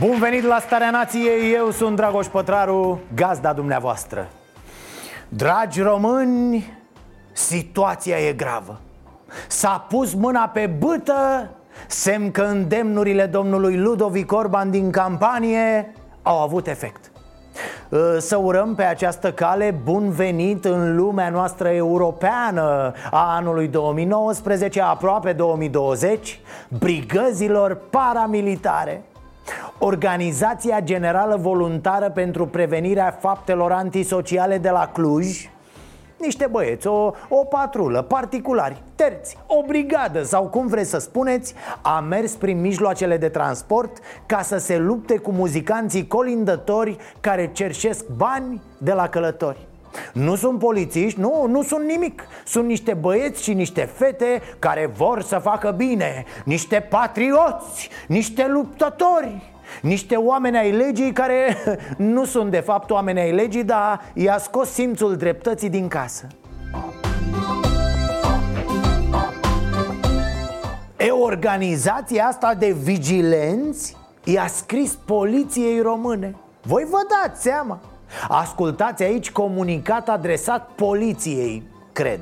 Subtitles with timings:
[0.00, 4.26] Bun venit la Starea Nației, eu sunt Dragoș Pătraru, gazda dumneavoastră.
[5.28, 6.72] Dragi români,
[7.32, 8.80] situația e gravă.
[9.48, 11.50] S-a pus mâna pe bâtă,
[11.86, 15.92] semn că îndemnurile domnului Ludovic Orban din campanie
[16.22, 17.10] au avut efect.
[18.18, 25.32] Să urăm pe această cale bun venit în lumea noastră europeană a anului 2019, aproape
[25.32, 29.02] 2020, brigăzilor paramilitare.
[29.78, 35.50] Organizația Generală Voluntară pentru Prevenirea Faptelor Antisociale de la Cluj.
[36.18, 42.00] Niște băieți, o, o patrulă, particulari, terți, o brigadă sau cum vreți să spuneți A
[42.00, 48.62] mers prin mijloacele de transport ca să se lupte cu muzicanții colindători care cerșesc bani
[48.78, 49.66] de la călători
[50.12, 52.26] nu sunt polițiști, nu, nu sunt nimic.
[52.44, 56.24] Sunt niște băieți și niște fete care vor să facă bine.
[56.44, 61.56] Niște patrioți, niște luptători niște oameni ai legii care
[61.96, 66.26] nu sunt de fapt oameni ai legii Dar i-a scos simțul dreptății din casă.
[70.96, 73.96] E organizația asta de vigilenți?
[74.24, 76.34] I-a scris poliției române.
[76.62, 77.80] Voi vă dați seama
[78.28, 82.20] Ascultați aici comunicat adresat poliției, cred.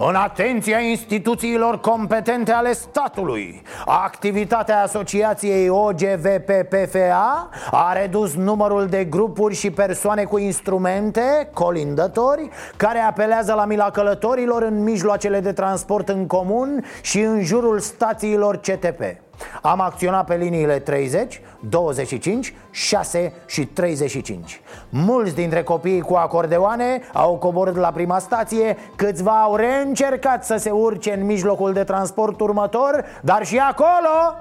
[0.00, 9.70] În atenția instituțiilor competente ale statului Activitatea asociației OGVPPFA a redus numărul de grupuri și
[9.70, 16.84] persoane cu instrumente, colindători Care apelează la mila călătorilor în mijloacele de transport în comun
[17.00, 19.27] și în jurul stațiilor CTP
[19.62, 27.36] am acționat pe liniile 30, 25, 6 și 35 Mulți dintre copiii cu acordeoane au
[27.36, 33.04] coborât la prima stație Câțiva au reîncercat să se urce în mijlocul de transport următor
[33.22, 34.36] Dar și acolo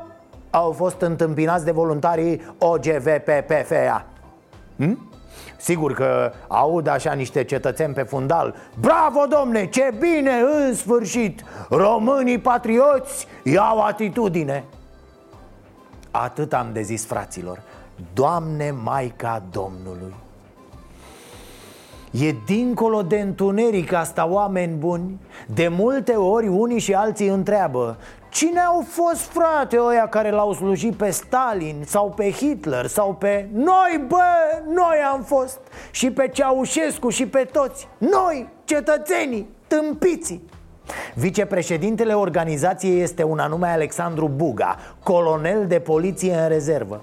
[0.50, 4.06] au fost întâmpinați de voluntarii OGVPPFA
[4.78, 5.12] hm?
[5.58, 8.56] Sigur că aud așa niște cetățeni pe fundal.
[8.80, 10.32] Bravo, domne, ce bine,
[10.66, 11.44] în sfârșit!
[11.70, 14.64] Românii patrioți iau atitudine
[16.24, 17.62] Atât am de zis fraților.
[18.14, 20.14] Doamne Maica Domnului.
[22.12, 25.20] E dincolo de întuneric asta, oameni buni.
[25.48, 27.98] De multe ori unii și alții întreabă
[28.30, 33.50] Cine au fost frate ăia care l-au slujit pe Stalin sau pe Hitler sau pe...
[33.54, 35.60] Noi, bă, noi am fost.
[35.92, 37.88] Și pe Ceaușescu și pe toți.
[37.98, 40.50] Noi, cetățenii, tâmpiții
[41.14, 47.02] Vicepreședintele organizației este un anume Alexandru Buga, colonel de poliție în rezervă.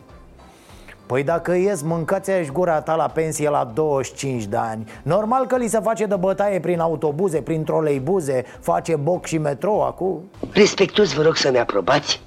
[1.06, 4.88] Păi dacă ies, mâncați aici gura ta la pensie la 25 de ani.
[5.02, 9.82] Normal că li se face de bătaie prin autobuze, prin troleibuze Face boc și metrou
[9.82, 10.30] acum.
[10.52, 12.20] Respectuos vă rog să-mi aprobați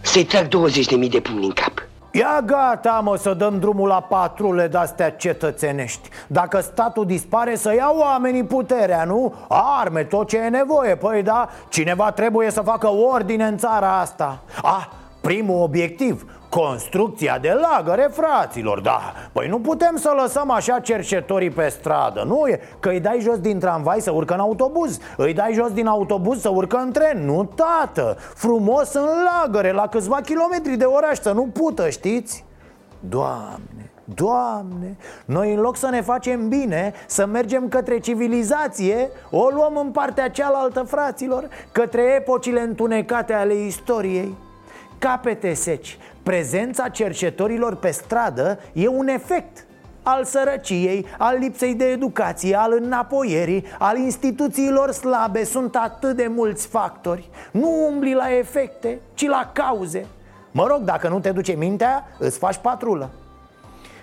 [0.00, 1.81] Să-i trag 20.000 de pumni în cap
[2.12, 6.08] Ia gata mă să dăm drumul la patrule de-astea cetățenești.
[6.26, 9.34] Dacă statul dispare să ia oamenii puterea, nu?
[9.48, 14.38] Arme, tot ce e nevoie, păi da Cineva trebuie să facă ordine în țara asta.
[14.62, 14.86] Ah,
[15.20, 19.00] primul obiectiv Construcția de lagăre, fraților, da.
[19.32, 22.46] Păi nu putem să lăsăm așa cercetorii pe stradă, nu?
[22.46, 22.60] E?
[22.80, 24.98] Că îi dai jos din tramvai să urcă în autobuz.
[25.16, 27.24] Îi dai jos din autobuz să urcă în tren.
[27.24, 32.44] Nu, tată, frumos în lagăre, la câțiva kilometri de oraș, să nu pută, știți?
[33.00, 39.76] Doamne, Doamne, noi în loc să ne facem bine, să mergem către civilizație, o luăm
[39.76, 44.34] în partea cealaltă, fraților, către epocile întunecate ale istoriei.
[44.98, 49.66] Capete seci Prezența cercetorilor pe stradă e un efect
[50.02, 55.44] al sărăciei, al lipsei de educație, al înapoierii, al instituțiilor slabe.
[55.44, 57.28] Sunt atât de mulți factori.
[57.50, 60.06] Nu umbli la efecte, ci la cauze.
[60.50, 63.10] Mă rog, dacă nu te duce mintea, îți faci patrulă.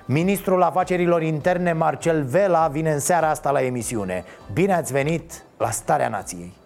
[0.06, 4.24] Ministrul Afacerilor Interne Marcel Vela vine în seara asta la emisiune.
[4.54, 6.59] Bine ați venit la Starea Nației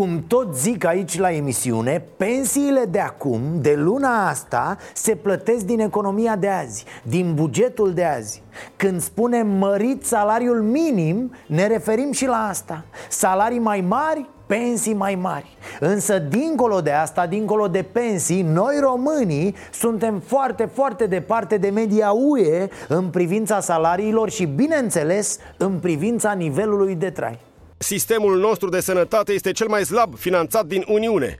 [0.00, 5.80] cum tot zic aici la emisiune, pensiile de acum, de luna asta, se plătesc din
[5.80, 8.42] economia de azi, din bugetul de azi.
[8.76, 12.84] Când spunem mărit salariul minim, ne referim și la asta.
[13.08, 15.56] Salarii mai mari pensii mai mari.
[15.80, 22.10] Însă dincolo de asta, dincolo de pensii, noi românii suntem foarte, foarte departe de media
[22.10, 27.48] UE În privința salariilor și, bineînțeles, în privința nivelului de trai
[27.82, 31.38] Sistemul nostru de sănătate este cel mai slab finanțat din Uniune,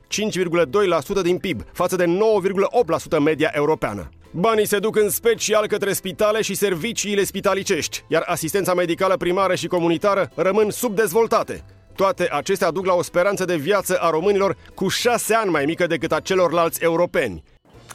[1.18, 4.08] 5,2% din PIB, față de 9,8% media europeană.
[4.30, 9.66] Banii se duc în special către spitale și serviciile spitalicești, iar asistența medicală primară și
[9.66, 11.64] comunitară rămân subdezvoltate.
[11.96, 15.86] Toate acestea duc la o speranță de viață a românilor cu șase ani mai mică
[15.86, 17.42] decât a celorlalți europeni.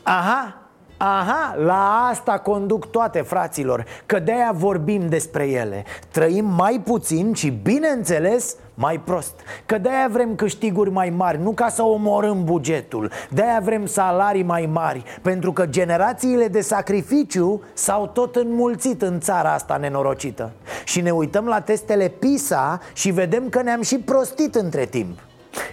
[0.04, 0.65] Aha,
[0.98, 5.84] Aha, la asta conduc toate, fraților Că de-aia vorbim despre ele.
[6.12, 9.34] Trăim mai puțin și, bineînțeles, mai prost.
[9.66, 13.12] Că de-aia vrem câștiguri mai mari, nu ca să omorâm bugetul.
[13.30, 19.54] De-aia vrem salarii mai mari Pentru că generațiile de sacrificiu s-au tot înmulțit în țara
[19.54, 20.52] asta nenorocită.
[20.84, 25.20] Și ne uităm la testele PISA și vedem că ne-am și prostit între timp.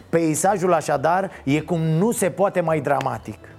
[0.08, 3.51] Peisajul așadar e cum nu se poate mai dramatic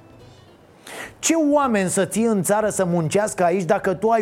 [1.24, 4.22] ce oameni să ții în țară să muncească aici dacă tu ai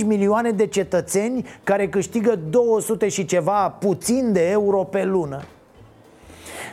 [0.00, 5.40] 1,5 milioane de cetățeni care câștigă 200 și ceva puțin de euro pe lună?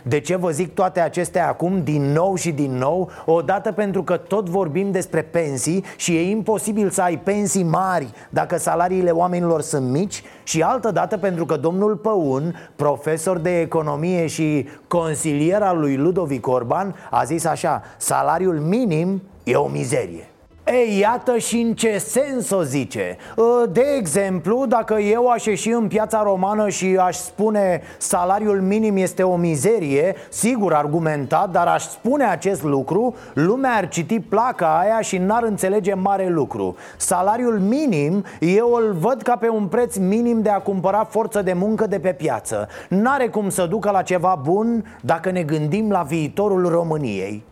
[0.03, 3.09] De ce vă zic toate acestea acum din nou și din nou?
[3.25, 8.57] Odată pentru că tot vorbim despre pensii și e imposibil să ai pensii mari dacă
[8.57, 14.67] salariile oamenilor sunt mici și altă dată pentru că domnul Păun, profesor de economie și
[14.87, 20.30] consilier al lui Ludovic Orban, a zis așa, salariul minim e o mizerie.
[20.65, 23.17] Ei, iată și în ce sens o zice.
[23.37, 28.97] Ă, De exemplu, dacă eu aș ieși în piața romană și aș spune salariul minim
[28.97, 35.01] este o mizerie Sigur argumentat, dar aș spune acest lucru Lumea ar citi placa aia
[35.01, 36.75] și n-ar înțelege mare lucru.
[36.97, 41.53] Salariul minim eu îl văd ca pe un preț minim de a cumpăra forță de
[41.53, 42.67] muncă de pe piață.
[42.89, 47.43] N-are cum să ducă la ceva bun dacă ne gândim la viitorul României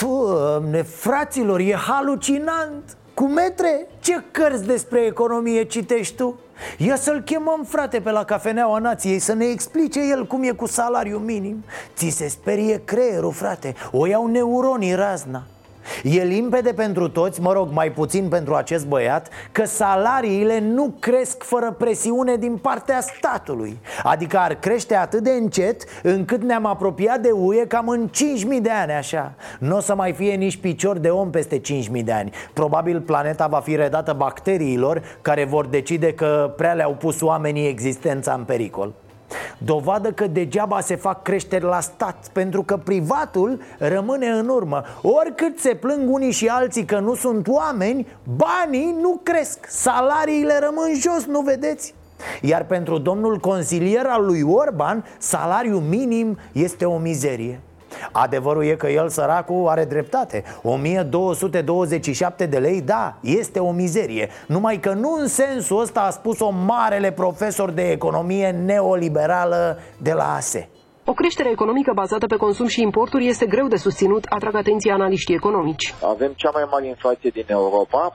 [0.00, 3.86] Doamne, fraților, e halucinant Cu metre?
[4.00, 6.38] Ce cărți despre economie citești tu?
[6.78, 10.66] Ia să-l chemăm, frate, pe la Cafeneaua Nației Să ne explice el cum e cu
[10.66, 11.64] salariul minim
[11.96, 15.42] Ți se sperie creierul, frate O iau neuronii razna
[16.02, 21.42] E limpede pentru toți, mă rog, mai puțin pentru acest băiat Că salariile nu cresc
[21.42, 23.78] fără presiune din partea statului.
[24.02, 28.10] Adică ar crește atât de încet încât ne-am apropiat de UE cam în
[28.56, 29.34] 5.000 de ani așa.
[29.58, 32.30] Nu o să mai fie nici picior de om peste 5.000 de ani.
[32.52, 38.32] Probabil planeta va fi redată bacteriilor care vor decide că prea le-au pus oamenii existența
[38.32, 38.92] în pericol
[39.58, 45.58] Dovadă că degeaba se fac creșteri la stat Pentru că privatul rămâne în urmă Oricât
[45.58, 51.24] se plâng unii și alții că nu sunt oameni Banii nu cresc Salariile rămân jos,
[51.24, 51.94] nu vedeți?
[52.40, 57.60] Iar pentru domnul consilier al lui Orban Salariul minim este o mizerie
[58.12, 60.44] Adevărul e că el, săracul, are dreptate.
[60.62, 64.28] 1227 de lei, da, este o mizerie.
[64.46, 70.34] Numai că nu în sensul ăsta a spus-o marele profesor de economie neoliberală de la
[70.34, 70.68] ASE
[71.06, 75.34] o creștere economică bazată pe consum și importuri este greu de susținut, atrag atenția analiștii
[75.34, 75.94] economici.
[76.02, 78.12] Avem cea mai mare inflație din Europa,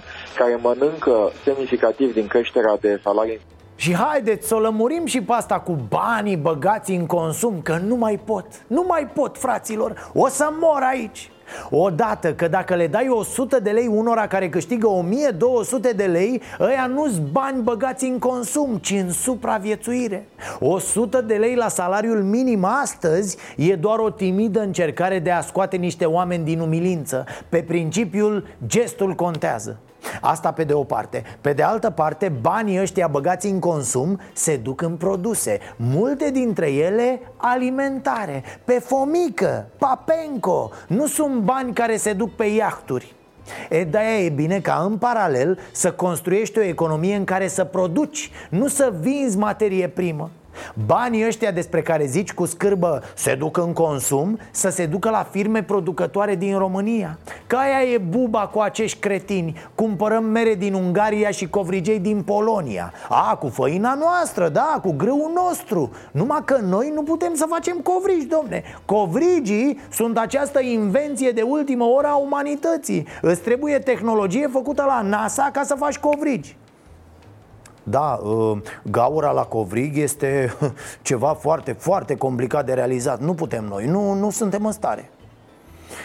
[0.00, 0.02] 4,1%,
[0.36, 3.40] care mănâncă semnificativ din creșterea de salarii
[3.80, 7.96] și haideți să o lămurim și pe asta cu banii băgați în consum Că nu
[7.96, 11.30] mai pot, nu mai pot fraților O să mor aici.
[11.70, 16.86] Odată că dacă le dai 100 de lei unora care câștigă 1200 de lei Ăia
[16.86, 20.28] nu-s bani băgați în consum, ci în supraviețuire.
[20.58, 25.76] 100 de lei la salariul minim astăzi E doar o timidă încercare de a scoate
[25.76, 27.24] niște oameni din umilință.
[27.48, 29.78] Pe principiul gestul contează
[30.20, 31.22] Asta pe de o parte.
[31.40, 35.58] Pe de altă parte, banii ăștia băgați în consum se duc în produse.
[35.76, 38.42] Multe dintre ele alimentare.
[38.64, 43.14] Pe fomică, papenco Nu sunt bani care se duc pe iahturi.
[43.68, 48.30] E, de e bine ca în paralel să construiești o economie în care să produci,
[48.50, 50.30] nu să vinzi materie primă
[50.86, 54.38] Banii ăștia despre care zici cu scârbă se duc în consum?
[54.50, 57.18] Să se ducă la firme producătoare din România?
[57.46, 59.56] Că aia e buba cu acești cretini.
[59.74, 62.92] Cumpărăm mere din Ungaria și covrigei din Polonia.
[63.08, 65.90] A, cu făina noastră, da, cu grâul nostru.
[66.10, 68.62] Numai că noi nu putem să facem covrigi, domne.
[68.84, 73.06] Covrigii sunt această invenție de ultimă oră a umanității.
[73.20, 76.56] Îți trebuie tehnologie făcută la NASA ca să faci covrigi
[77.82, 78.60] da, ă,
[78.90, 80.54] gaura la covrig este
[81.02, 83.20] ceva foarte, foarte complicat de realizat.
[83.20, 85.10] Nu putem noi, nu, nu suntem în stare.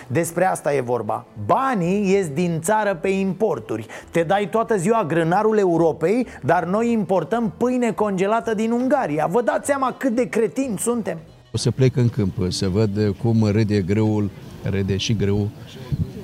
[0.08, 1.26] Despre asta e vorba.
[1.46, 3.88] Banii ies din țară pe importuri.
[4.12, 9.28] Te dai toată ziua grânarul Europei Dar noi importăm pâine congelată din Ungaria.
[9.28, 11.18] Vă dați seama cât de cretini suntem?
[11.54, 14.30] O să plec în câmp, să văd cum râde greul,
[14.64, 15.50] râde și greu,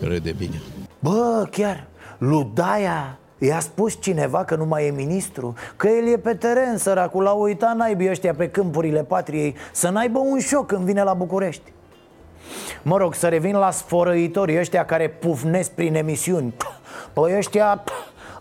[0.02, 0.62] râde bine.
[1.00, 6.34] Bă, chiar, Ludaia I-a spus cineva că nu mai e ministru Că el e pe
[6.34, 11.04] teren, săracul L-a uitat naibii ăștia pe câmpurile patriei Să n-aibă un șoc când vine
[11.04, 11.74] la București.
[12.82, 16.54] Mă rog, să revin la sfărăitorii ăștia care pufnesc prin emisiuni.
[17.14, 17.84] Păi ăștia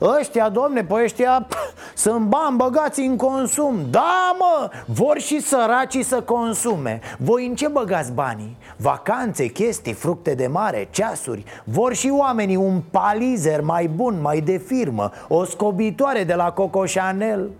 [0.02, 1.46] Ăștia, domne, pe ăștia
[1.94, 3.76] sunt bani băgați în consum.
[3.90, 7.00] Da, mă, vor și săracii să consume.
[7.18, 8.56] Voi în ce băgați banii?
[8.76, 11.44] Vacanțe, chestii, fructe de mare, ceasuri.
[11.64, 16.82] Vor și oamenii un palizer mai bun, mai de firmă O scobitoare de la Coco
[16.94, 17.50] Chanel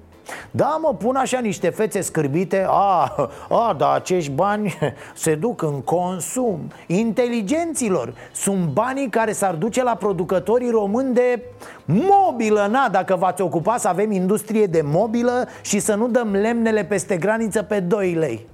[0.51, 2.67] da, mă, pun așa niște fețe scârbite.
[2.69, 3.15] A,
[3.49, 4.79] a, da, acești bani
[5.15, 6.73] se duc în consum.
[6.87, 11.43] Inteligenților Sunt banii care s-ar duce la producătorii români de
[11.85, 12.67] mobilă.
[12.71, 17.17] Na, dacă v-ați ocupat să avem industrie de mobilă Și să nu dăm lemnele peste
[17.17, 18.47] graniță pe 2 lei.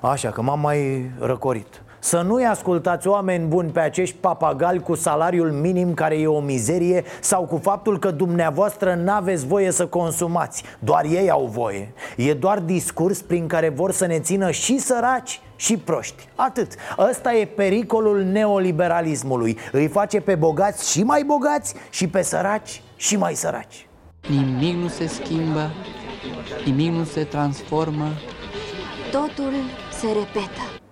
[0.00, 5.50] Așa că m-am mai răcorit să nu-i ascultați oameni buni pe acești papagali cu salariul
[5.50, 10.62] minim care e o mizerie Sau cu faptul că dumneavoastră n-aveți voie să consumați.
[10.78, 11.92] Doar ei au voie.
[12.16, 16.28] E doar discurs prin care vor să ne țină și săraci și proști.
[16.34, 16.72] Atât.
[16.98, 19.58] Ăsta e pericolul neoliberalismului.
[19.72, 23.86] Îi face pe bogați și mai bogați și pe săraci și mai săraci.
[24.28, 25.70] Nimic nu se schimbă,
[26.64, 28.08] nimic nu se transformă.
[29.10, 29.52] Totul
[30.00, 30.60] se repetă.
[30.74, 30.83] Uh,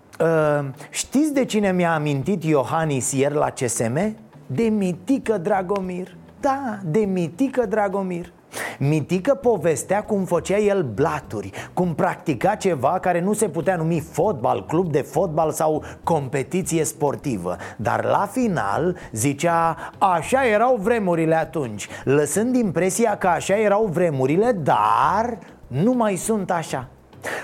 [0.91, 4.17] știți de cine mi-a amintit Iohannis ieri la CSM?
[4.47, 6.17] De Mitică Dragomir.
[6.41, 8.33] Da, de Mitică Dragomir.
[8.79, 14.65] Mitică povestea cum făcea el blaturi Cum practica ceva care nu se putea numi fotbal,
[14.67, 17.57] club de fotbal sau competiție sportivă.
[17.77, 21.89] Dar la final zicea așa erau vremurile atunci.
[22.05, 26.89] Lăsând impresia că așa erau vremurile, dar nu mai sunt așa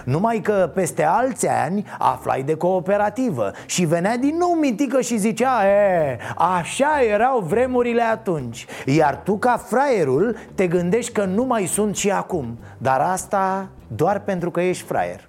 [0.05, 5.67] numai că peste alți ani aflai de cooperativă Și venea din nou mitică și zicea
[5.67, 8.67] e, Așa erau vremurile atunci.
[8.87, 12.59] Iar tu ca fraierul te gândești că nu mai sunt și acum.
[12.79, 15.29] Dar asta doar pentru că ești fraier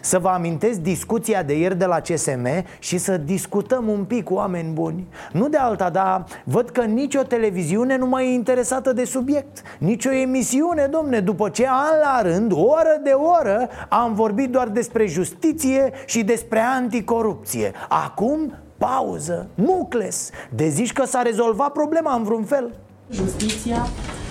[0.00, 2.46] să vă amintesc discuția de ieri de la CSM
[2.78, 5.06] și să discutăm un pic cu oameni buni.
[5.32, 9.62] Nu de alta, dar văd că nicio televiziune nu mai e interesată de subiect.
[9.78, 15.06] Nicio emisiune, domne, după ce an la rând, oră de oră Am vorbit doar despre
[15.06, 17.72] justiție și despre anticorupție.
[17.88, 20.30] Acum, pauză, nucles.
[20.50, 22.70] De zici că s-a rezolvat problema în vreun fel?
[23.10, 24.29] Justiția Uh,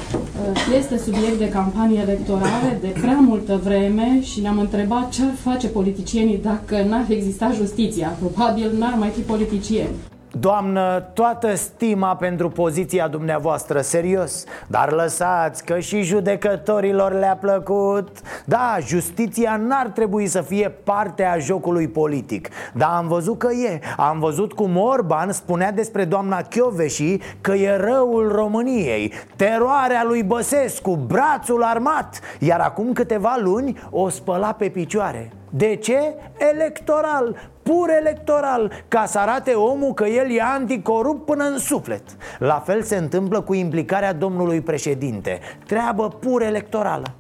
[0.78, 5.68] este subiect de campanie electorale de prea multă vreme și ne-am întrebat ce ar face
[5.68, 8.18] politicienii dacă n-ar exista justiția.
[8.20, 9.90] Probabil n-ar mai fi politicieni.
[10.32, 14.44] Doamnă, toată stima pentru poziția dumneavoastră, serios.
[14.68, 18.10] Dar lăsați că și judecătorilor le-a plăcut.
[18.46, 22.50] Da, justiția n-ar trebui să fie parte a jocului politic.
[22.74, 23.80] Dar am văzut că e.
[23.98, 29.14] Am văzut cum Orban spunea despre doamna Chioveși că e răul României.
[29.36, 32.20] Teroarea lui Băsescu, brațul armat.
[32.40, 35.32] Iar acum câteva luni o spăla pe picioare.
[35.50, 36.14] De ce?
[36.54, 37.36] Electoral,
[37.70, 42.04] pur electoral Ca să arate omul că el e anticorupt până în suflet
[42.40, 47.14] La fel se întâmplă cu implicarea domnului președinte Treabă pur electorală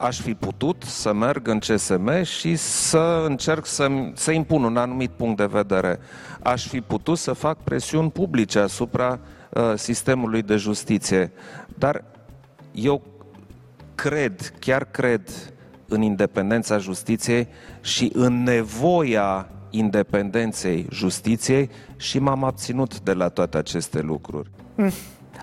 [0.00, 5.10] aș fi putut să merg în CSM și să încerc să, să impun un anumit
[5.10, 5.98] punct de vedere.
[6.42, 9.18] Aș fi putut să fac presiuni publice asupra
[9.50, 11.32] uh, sistemului de justiție.
[11.78, 12.04] Dar
[12.72, 13.02] eu
[13.94, 15.30] cred, chiar cred
[15.88, 17.48] în independența justiției
[17.80, 24.50] și în nevoia independenței justiției și m-am abținut de la toate aceste lucruri.
[24.74, 24.90] Mm.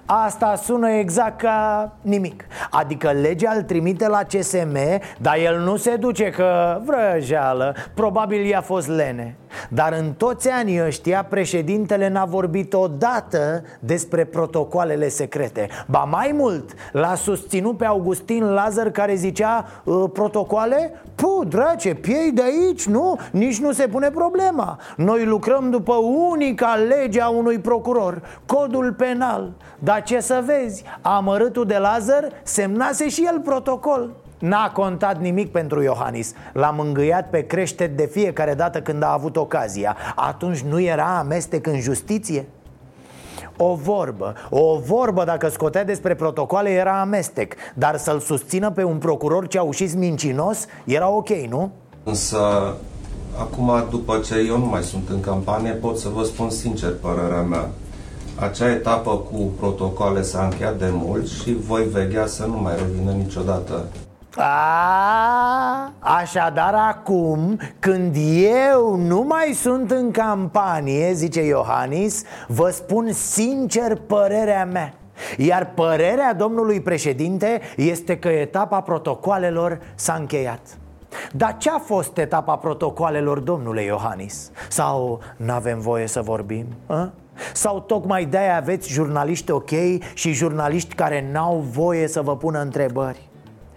[0.06, 2.46] Asta sună exact ca nimic.
[2.70, 4.78] Adică legea îl trimite la CSM
[5.22, 9.36] Dar el nu se duce că vrăjeală Probabil i-a fost lene.
[9.70, 15.68] Dar în toți anii ăștia Președintele n-a vorbit odată Despre protocoalele secrete.
[15.88, 20.94] Ba mai mult L-a susținut pe Augustin Lazar care zicea ă, Protocoale?
[21.16, 23.20] Pu, drace, piei de aici, nu?
[23.32, 24.80] Nici nu se pune problema.
[24.98, 25.94] Noi lucrăm după
[26.32, 29.52] unica lege a unui procuror Codul penal
[29.86, 35.82] Dar ce să vezi, amărâtul de Lazar semnase și el protocol N-a contat nimic pentru
[35.82, 41.18] Iohannis L-a mângâiat pe creștet de fiecare dată când a avut ocazia Atunci nu era
[41.18, 42.46] amestec în justiție?
[43.58, 48.98] O vorbă, o vorbă dacă scotea despre protocoale era amestec Dar să-l susțină pe un
[48.98, 51.72] procuror ceaușist mincinos era ok, nu?
[52.04, 52.38] Însă
[53.40, 57.42] Acum, după ce eu nu mai sunt în campanie, pot să vă spun sincer părerea
[57.42, 57.70] mea.
[58.40, 63.12] Acea etapă cu protocoale s-a încheiat de mult și voi veghea să nu mai revină
[63.12, 63.86] niciodată.
[64.38, 68.16] A, așadar acum, când
[68.72, 74.94] eu nu mai sunt în campanie, zice Iohannis, vă spun sincer părerea mea
[75.38, 80.78] iar părerea domnului președinte este că etapa protocoalelor s-a încheiat
[81.32, 84.52] dar ce a fost etapa protocoalelor, domnule Iohannis?
[84.70, 86.66] Sau n-avem voie să vorbim?
[86.86, 87.12] A?
[87.54, 89.70] Sau tocmai de-aia aveți jurnaliști ok
[90.14, 93.30] și jurnaliști care n-au voie să vă pună întrebări?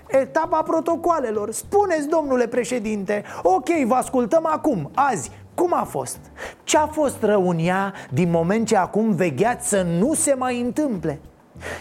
[0.08, 6.18] Etapa protocoalelor Spuneți, domnule președinte Ok, vă ascultăm acum, azi cum a fost?
[6.64, 10.60] Ce a fost rău în ea din moment ce acum vegheați să nu se mai
[10.60, 11.20] întâmple?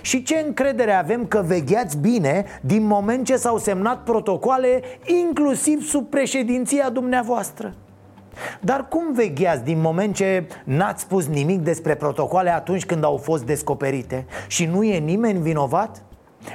[0.02, 6.10] Și ce încredere avem că vegheați bine din moment ce s-au semnat protocoale inclusiv sub
[6.10, 7.74] președinția dumneavoastră?
[8.60, 13.44] Dar cum vegheați din moment ce n-ați spus nimic despre protocoale atunci când au fost
[13.44, 14.26] descoperite?
[14.48, 16.02] Și nu e nimeni vinovat?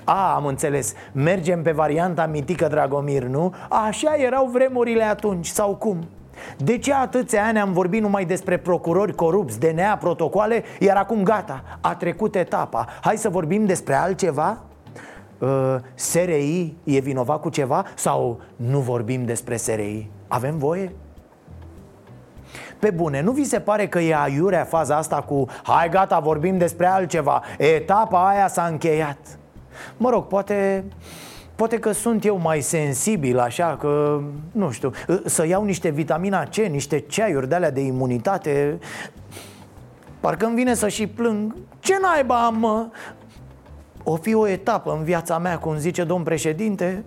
[0.05, 3.55] A, am înțeles, mergem pe varianta mitică Dragomir, nu?
[3.69, 5.99] Așa erau vremurile atunci, sau cum?
[6.57, 11.63] De ce atâția ani am vorbit numai despre procurori corupți, DNA, protocoale, iar acum gata,
[11.81, 14.59] a trecut etapa Hai să vorbim despre altceva?
[15.39, 17.85] Uh, SRI e vinovat cu ceva?
[17.95, 20.11] Sau nu vorbim despre SRI?
[20.29, 20.93] Avem voie?
[22.83, 26.59] Pe bune, nu vi se pare că e aiurea faza asta cu Hai gata, vorbim
[26.59, 27.43] despre altceva.
[27.59, 29.19] Etapa aia s-a încheiat.
[29.97, 30.85] Mă rog, poate
[31.55, 34.21] Poate că sunt eu mai sensibil, așa că,
[34.53, 34.91] nu știu,
[35.25, 38.79] să iau niște vitamina C, niște ceaiuri de alea de imunitate
[40.21, 41.57] Parcă îmi vine să și plâng.
[41.81, 42.87] Ce naiba am, mă?
[44.05, 47.05] O fi o etapă în viața mea, cum zice domn președinte.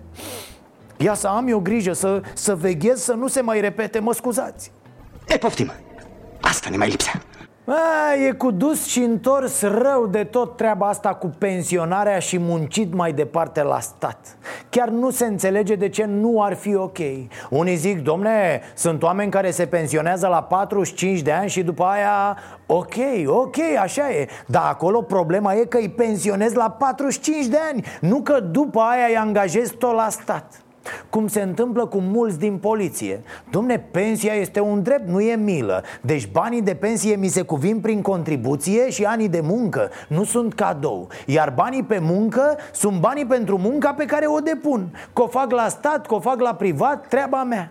[0.96, 4.74] Ia să am eu grijă, să, să veghez să nu se mai repete, mă scuzați
[5.28, 5.72] E, poftim,
[6.40, 7.22] asta ne mai lipsea.
[7.68, 12.94] A, e cu dus și întors rău de tot treaba asta cu pensionarea și muncit
[12.94, 14.36] mai departe la stat.
[14.70, 16.98] Chiar nu se înțelege de ce nu ar fi ok.
[17.50, 22.36] Unii zic, domne, sunt oameni care se pensionează la 45 de ani și după aia
[22.66, 22.94] Ok,
[23.26, 24.28] ok, așa e.
[24.46, 29.06] Dar acolo problema e că îi pensionezi la 45 de ani Nu că după aia
[29.08, 30.65] îi angajezi tot la stat
[31.10, 33.22] cum se întâmplă cu mulți din poliție.
[33.50, 35.82] Domne, pensia este un drept, nu e milă.
[36.00, 40.54] Deci banii de pensie mi se cuvin prin contribuție și anii de muncă Nu sunt
[40.54, 41.08] cadou.
[41.26, 44.96] Iar banii pe muncă sunt banii pentru munca pe care o depun.
[45.12, 47.70] Că o fac la stat, că o fac la privat, treaba mea.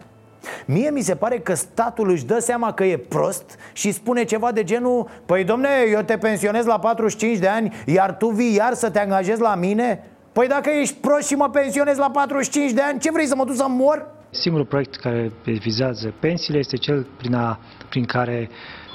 [0.65, 4.51] Mie mi se pare că statul își dă seama că e prost și spune ceva
[4.51, 8.73] de genul Păi domne, eu te pensionez la 45 de ani, iar tu vii iar
[8.73, 10.03] să te angajezi la mine?
[10.37, 13.45] Păi dacă ești prost și mă pensionez la 45 de ani, ce vrei să mă
[13.45, 14.07] duc să mor?
[14.29, 18.49] Singurul proiect care vizează pensiile este cel prin, a, prin care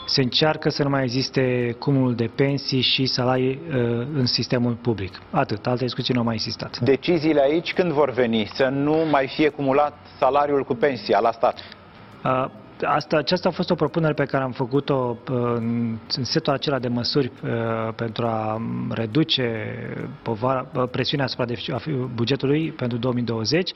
[0.06, 3.74] se încearcă să nu mai existe cumul de pensii și salarii uh,
[4.14, 5.12] în sistemul public.
[5.30, 6.78] Atât, alte discuții nu au mai existat.
[6.78, 8.50] Deciziile aici când vor veni?
[8.54, 11.58] Să nu mai fie cumulat salariul cu pensia la stat?
[12.24, 12.50] Uh,
[12.82, 16.78] asta, aceasta a fost o propunere pe care am făcut-o uh, în, în setul acela
[16.78, 19.74] de măsuri uh, pentru a reduce
[20.22, 21.44] povara, uh, presiunea asupra
[22.14, 23.72] bugetului pentru 2020.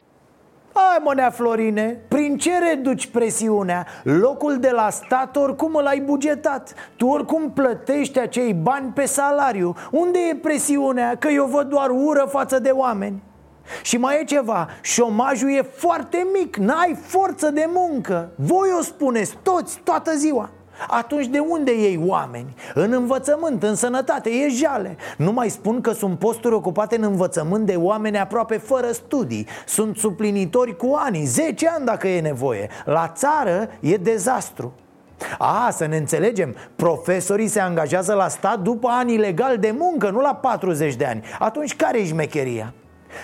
[0.74, 3.86] Hai mă, nea Florine, prin ce reduci presiunea?
[4.02, 9.74] Locul de la stat oricum îl ai bugetat Tu oricum plătești acei bani pe salariu
[9.90, 11.16] Unde e presiunea?
[11.16, 13.22] Că eu văd doar ură față de oameni
[13.82, 18.30] și mai e ceva, șomajul e foarte mic, n-ai forță de muncă.
[18.34, 20.50] Voi o spuneți toți, toată ziua.
[20.88, 22.54] Atunci de unde iei oameni?
[22.74, 24.96] În învățământ, în sănătate, e jale.
[25.16, 29.46] Nu mai spun că sunt posturi ocupate în învățământ de oameni aproape fără studii.
[29.66, 32.68] Sunt suplinitori cu ani, 10 ani dacă e nevoie.
[32.84, 34.72] La țară e dezastru.
[35.38, 40.20] A, să ne înțelegem, profesorii se angajează la stat după ani legal de muncă, nu
[40.20, 41.24] la 40 de ani.
[41.38, 42.72] Atunci care e șmecheria?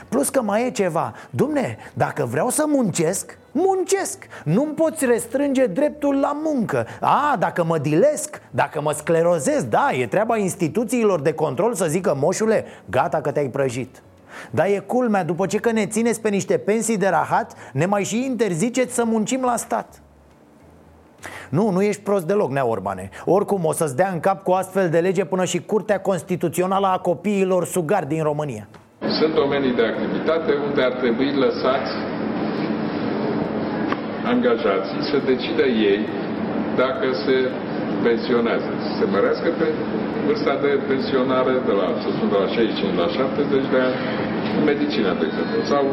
[0.09, 1.15] Plus că mai e ceva.
[1.31, 4.27] Dumne, dacă vreau să muncesc, muncesc.
[4.45, 6.87] Nu-mi poți restrânge dreptul la muncă.
[7.01, 12.17] A, dacă mă dilesc, dacă mă sclerozez Da, e treaba instituțiilor de control să zică
[12.21, 14.03] Moșule, gata că te-ai prăjit.
[14.51, 18.05] Dar e culmea, după ce că ne țineți pe niște pensii de rahat Ne mai
[18.05, 20.03] și interziceți să muncim la stat.
[21.49, 23.11] Nu, nu ești prost deloc, Nea Orbane.
[23.25, 26.99] Oricum o să-ți dea în cap cu astfel de lege până și Curtea Constituțională a
[26.99, 28.69] copiilor sugari din România
[29.19, 31.93] sunt domenii de activitate unde ar trebui lăsați
[34.33, 36.01] angajații să decidă ei
[36.77, 37.37] dacă se
[38.03, 38.71] pensionează.
[38.85, 39.67] Să se mărească pe
[40.27, 43.97] vârsta de pensionare de la, să spun, de la 65 la 70 de ani
[44.59, 45.85] în medicină, de exemplu, sau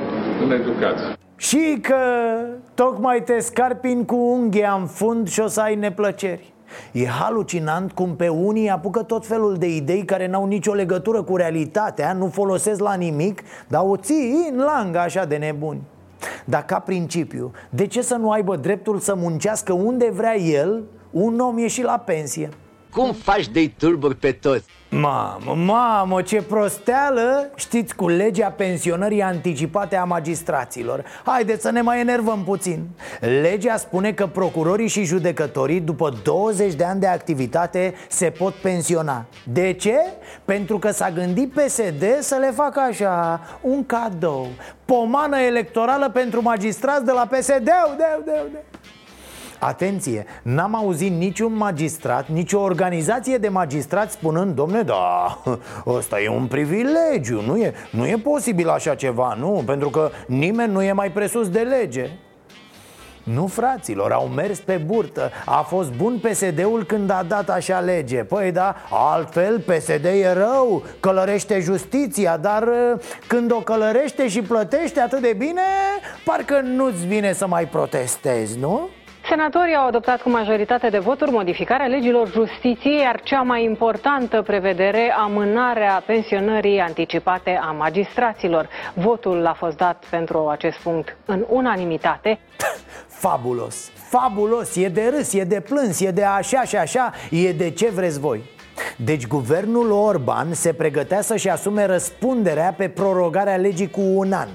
[0.44, 1.08] în educație.
[1.38, 2.02] Și că
[2.76, 6.54] tocmai te scarpin cu unghia în fund și o să ai neplăceri
[6.92, 11.36] E halucinant cum pe unii apucă tot felul de idei care n-au nicio legătură cu
[11.36, 15.82] realitatea Nu folosesc la nimic, dar o ții în langă așa de nebuni
[16.46, 21.40] Dar ca principiu, de ce să nu aibă dreptul să muncească unde vrea el un
[21.40, 22.50] om ieșit la pensie?
[22.92, 24.66] Cum faci de tulburi pe toți?
[24.90, 27.50] Mamă, mamă, ce prosteală!
[27.56, 31.04] Știți, cu legea pensionării anticipate a magistraților.
[31.26, 32.88] Haideți să ne mai enervăm puțin.
[33.42, 39.26] Legea spune că procurorii și judecătorii După 20 de ani de activitate Se pot pensiona.
[39.44, 39.96] De ce?
[40.46, 44.48] Pentru că s-a gândit PSD să le facă așa Un cadou.
[44.86, 48.64] Pomană electorală pentru magistrați de la PSD deu, deu, deu, deu.
[49.60, 55.38] Atenție, n-am auzit niciun magistrat, nicio organizație de magistrați spunând Domne, da,
[55.86, 59.64] ăsta e un privilegiu, nu e, nu e posibil așa ceva, nu?
[59.66, 62.10] Pentru că nimeni nu e mai presus de lege
[63.34, 68.24] nu, fraților, au mers pe burtă A fost bun PSD-ul când a dat așa lege
[68.24, 75.00] Păi da, altfel PSD e rău Călărește justiția Dar uh, când o călărește și plătește
[75.00, 75.62] atât de bine
[76.26, 78.90] Parcă nu-ți vine să mai protestezi, nu?
[79.30, 85.14] Senatorii au adoptat cu majoritate de voturi modificarea legilor justiției, iar cea mai importantă prevedere,
[85.18, 88.70] amânarea pensionării anticipate a magistraților.
[88.94, 92.40] Votul a fost dat pentru acest punct în unanimitate.
[93.08, 97.70] Fabulos, fabulos, e de râs, e de plâns, e de așa și așa, e de
[97.70, 98.42] ce vreți voi.
[98.98, 104.48] Deci guvernul Orban se pregătea să-și asume răspunderea pe prorogarea legii cu un an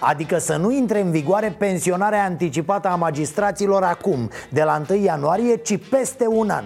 [0.00, 5.56] Adică să nu intre în vigoare pensionarea anticipată a magistraților acum, de la 1 ianuarie,
[5.56, 6.64] ci peste un an.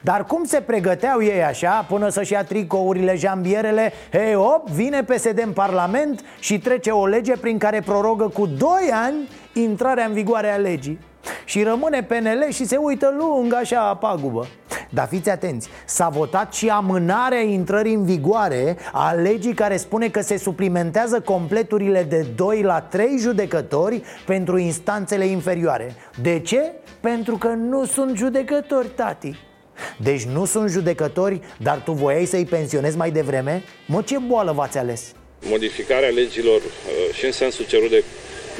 [0.00, 3.92] Dar cum se pregăteau ei așa până să-și ia tricourile, jambierele?
[4.12, 8.68] Hei, op, vine PSD în Parlament și trece o lege prin care prorogă cu 2
[8.92, 10.98] ani intrarea în vigoare a legii
[11.44, 14.46] și rămâne PNL și se uită lung așa a pagubă
[14.90, 20.20] Dar fiți atenți, s-a votat și amânarea intrării în vigoare a legii care spune că
[20.20, 26.72] se suplimentează completurile de 2 la 3 judecători pentru instanțele inferioare De ce?
[27.00, 29.48] Pentru că nu sunt judecători, tati
[29.96, 33.62] deci nu sunt judecători, dar tu voiai să-i pensionezi mai devreme?
[33.86, 35.12] Mă, ce boală v-ați ales?
[35.48, 38.04] Modificarea legilor uh, și în sensul cerut de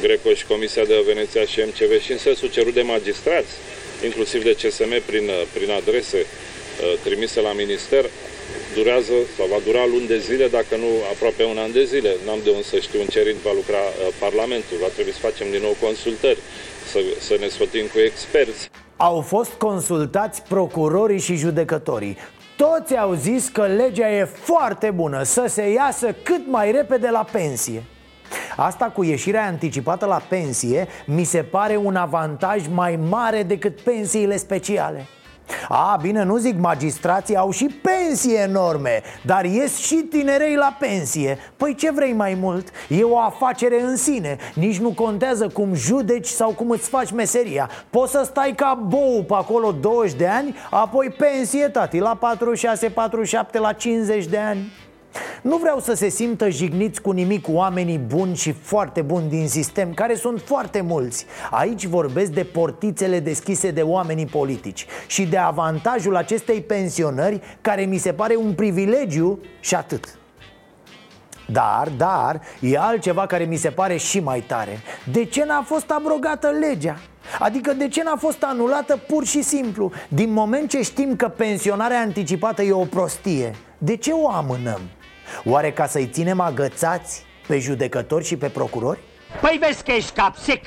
[0.01, 3.53] Greco și Comisia de Veneția și MCV și în sensul cerut de magistrați,
[4.05, 8.05] inclusiv de CSM prin, prin adrese uh, trimise la minister,
[8.75, 12.11] durează sau va dura luni de zile, dacă nu aproape un an de zile.
[12.25, 14.77] N-am de unde să știu în ce ritm va lucra uh, Parlamentul.
[14.81, 16.39] Va trebui să facem din nou consultări,
[16.91, 18.71] să, să ne sfătim cu experți.
[18.97, 22.17] Au fost consultați procurorii și judecătorii
[22.57, 27.25] toți au zis că legea e foarte bună Să se iasă cât mai repede la
[27.33, 27.85] pensie
[28.57, 34.37] Asta cu ieșirea anticipată la pensie mi se pare un avantaj mai mare decât pensiile
[34.37, 35.07] speciale.
[35.69, 41.38] A, bine, nu zic, magistrații au și pensie enorme Dar ies și tinerei la pensie.
[41.57, 42.69] Păi ce vrei mai mult?
[42.88, 44.37] E o afacere în sine.
[44.55, 47.71] Nici nu contează cum judeci sau cum îți faci meseria.
[47.90, 52.88] Poți să stai ca bou pe acolo 20 de ani Apoi pensie, tati, la 46,
[52.88, 54.73] 47, la 50 de ani
[55.42, 59.94] nu vreau să se simtă jigniți cu nimic oamenii buni și foarte buni din sistem,
[59.94, 61.27] care sunt foarte mulți.
[61.51, 67.99] Aici vorbesc de portițele deschise de oamenii politici și de avantajul acestei pensionări, care mi
[67.99, 70.18] se pare un privilegiu și atât.
[71.53, 74.79] Dar, dar, e altceva care mi se pare și mai tare
[75.12, 76.96] De ce n-a fost abrogată legea?
[77.38, 79.92] Adică de ce n-a fost anulată pur și simplu?
[80.09, 84.81] Din moment ce știm că pensionarea anticipată e o prostie De ce o amânăm?
[85.45, 88.99] Oare ca să-i ținem agățați pe judecători și pe procurori?
[89.40, 90.64] Păi vezi că ești cap sec!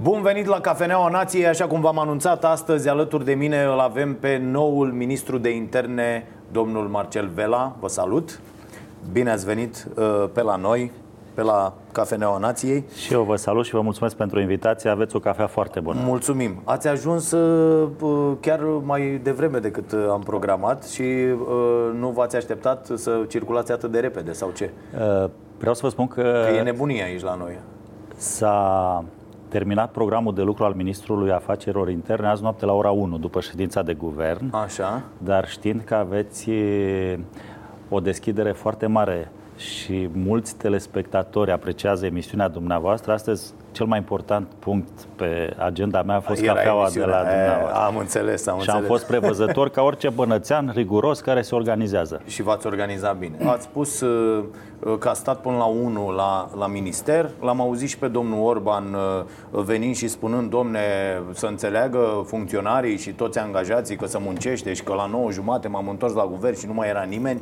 [0.00, 4.14] Bun venit la Cafeneaua Nației, așa cum v-am anunțat astăzi, alături de mine îl avem
[4.14, 7.76] pe noul ministru de interne, domnul Marcel Vela.
[7.80, 8.40] Vă salut!
[9.12, 10.92] Bine ați venit uh, pe la noi
[11.38, 12.84] pe la Cafeneaua Nației.
[12.94, 14.90] Și eu vă salut și vă mulțumesc pentru invitație.
[14.90, 16.00] Aveți o cafea foarte bună.
[16.04, 16.60] Mulțumim.
[16.64, 22.90] Ați ajuns uh, chiar mai devreme decât uh, am programat și uh, nu v-ați așteptat
[22.94, 24.70] să circulați atât de repede sau ce?
[25.58, 26.44] Vreau să vă spun că...
[26.48, 27.58] Că e nebunie aici la noi.
[28.16, 29.04] S-a
[29.48, 33.82] terminat programul de lucru al Ministrului Afacerilor Interne azi noapte la ora 1, după ședința
[33.82, 34.54] de guvern.
[34.54, 35.02] Așa.
[35.18, 36.50] Dar știind că aveți
[37.88, 44.88] o deschidere foarte mare și mulți telespectatori apreciază emisiunea dumneavoastră, astăzi cel mai important punct
[45.16, 47.34] pe agenda mea a fost Era cafeaua de la emisiunea.
[47.34, 47.84] E, dumneavoastră.
[47.84, 48.98] am înțeles, am și am înțeles.
[48.98, 52.20] fost prevăzător ca orice bănățean riguros care se organizează.
[52.26, 53.36] Și v-ați organizat bine.
[53.46, 54.44] Ați spus uh,
[54.78, 57.30] uh, că a stat până la 1 la, la minister.
[57.40, 59.24] L-am auzit și pe domnul Orban uh,
[59.64, 60.80] venind și spunând, domne,
[61.32, 65.88] să înțeleagă funcționarii și toți angajații că se muncește și că la 9 jumate m-am
[65.88, 67.40] întors la guvern și nu mai era nimeni.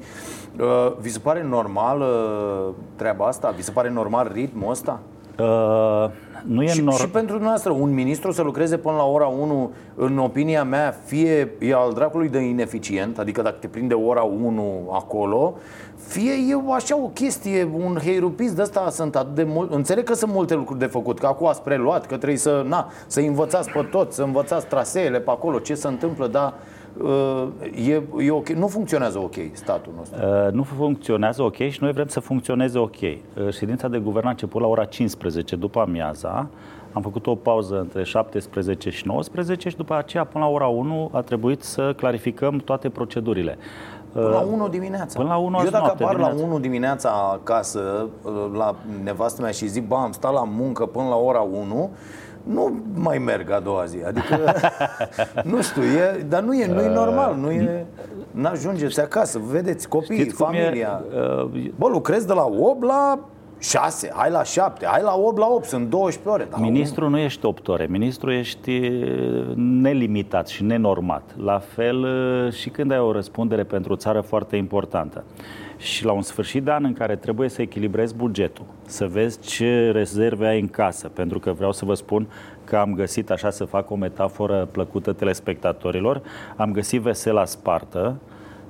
[0.60, 3.50] Uh, Vi se pare normal uh, treaba asta?
[3.56, 5.00] Vi se pare normal ritmul ăsta?
[5.38, 6.10] Uh,
[6.46, 9.72] nu e și, nor- și pentru dumneavoastră, un ministru să lucreze până la ora 1,
[9.94, 14.90] în opinia mea, fie e al dracului de ineficient, adică dacă te prinde ora 1
[14.92, 15.54] acolo,
[15.96, 19.72] fie e așa o chestie, un heirupis de ăsta sunt atât de mult.
[19.72, 22.90] Înțeleg că sunt multe lucruri de făcut, că acum ați preluat, că trebuie să, na,
[23.06, 26.75] să învățați pe tot, să învățați traseele pe acolo, ce se întâmplă, dar uh,
[27.88, 30.18] e, e ok, nu funcționează ok statul nostru.
[30.26, 33.00] Uh, nu funcționează ok și noi vrem să funcționeze ok.
[33.00, 33.18] Uh,
[33.50, 36.48] Ședința de guvern a început la ora 15 după amiaza.
[36.92, 41.10] Am făcut o pauză între 17 și 19 și după aceea, până la ora 1,
[41.12, 43.58] a trebuit să clarificăm toate procedurile.
[44.12, 45.18] Până la Uh, 1 dimineața.
[45.18, 46.52] Până la 1 Eu azi dacă noapte apar la dimineața.
[46.52, 51.08] 1 dimineața acasă uh, la nevastă mea și zic, ba, am stat la muncă până
[51.08, 51.90] la ora 1,
[52.46, 53.98] nu mai merg a doua zi.
[54.06, 54.38] Adică,
[55.50, 57.86] nu știu, e, dar nu e, nu e normal, nu e...
[58.30, 61.04] N-ajungeți acasă, vedeți copiii, Știți cum e, familia.
[61.44, 63.18] uh, Bă, lucrezi de la 8 la
[63.58, 66.46] 6, hai la 7, hai la 8 la 8, sunt 12 ore.
[66.50, 71.22] Dar Ministru nu ești 8 ore, ministru ești uh, nelimitat și nenormat.
[71.36, 75.24] La fel uh, și când ai o răspundere pentru o țară foarte importantă.
[75.76, 79.90] Și la un sfârșit de an în care trebuie să echilibrezi bugetul, să vezi ce
[79.90, 82.26] rezerve ai în casă, pentru că vreau să vă spun
[82.64, 86.22] că am găsit, așa să fac o metaforă plăcută telespectatorilor,
[86.56, 88.16] am găsit vesela spartă,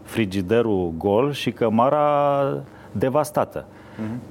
[0.03, 3.67] frigiderul gol și cămara devastată.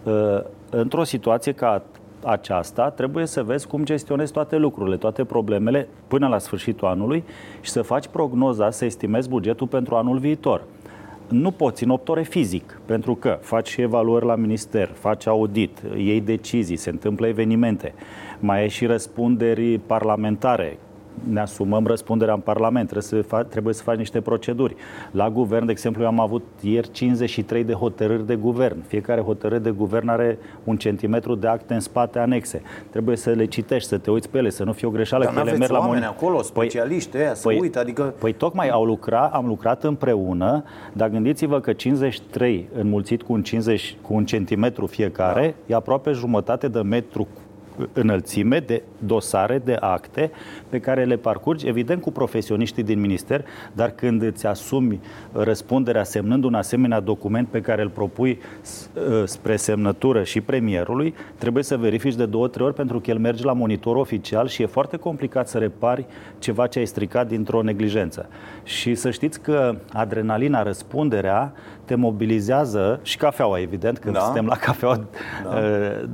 [0.04, 1.82] Uh, Într-o situație ca
[2.24, 7.24] aceasta, trebuie să vezi cum gestionezi toate lucrurile, toate problemele până la sfârșitul anului
[7.62, 10.62] și să faci prognoza, să estimezi bugetul pentru anul viitor.
[11.30, 15.82] Nu poți în 8 ore fizic, pentru că faci și evaluări la minister, faci audit,
[15.96, 17.94] iei decizii, se întâmplă evenimente,
[18.40, 20.78] mai ai și răspunderi parlamentare,
[21.24, 24.76] ne asumăm răspunderea în Parlament, trebuie să, fa- trebuie să faci niște proceduri.
[25.12, 28.84] La guvern, de exemplu, eu am avut ieri 53 de hotărâri de guvern.
[28.88, 32.62] Fiecare hotărâre de guvern are un centimetru de acte în spate anexe.
[32.90, 35.24] Trebuie să le citești, să te uiți pe ele, să nu fie o greșeală.
[35.24, 38.14] Dar că ele n-aveți merg la oameni moni- acolo, specialiști ăia, să uită, adică...
[38.20, 43.98] Păi tocmai au lucrat, am lucrat împreună, dar gândiți-vă că 53 înmulțit cu un, 50,
[44.02, 45.74] cu un centimetru fiecare da.
[45.74, 47.28] e aproape jumătate de metru
[47.94, 50.32] înălțime de dosare, de acte
[50.70, 55.00] pe care le parcurgi, evident cu profesioniștii din minister, dar când îți asumi
[55.32, 58.90] răspunderea semnând un asemenea document pe care îl propui s-
[59.22, 63.18] ă, spre semnătură și premierului, trebuie să verifici de două, trei ori pentru că el
[63.18, 66.06] merge la monitor oficial și e foarte complicat să repari
[66.40, 68.30] ceva ce ai stricat dintr-o neglijență.
[68.64, 71.54] Și să știți că adrenalina, răspunderea,
[71.86, 74.20] te mobilizează și cafeaua, evident, când Da.
[74.20, 74.26] da.
[74.26, 75.00] suntem la cafeaua
[75.44, 75.60] da.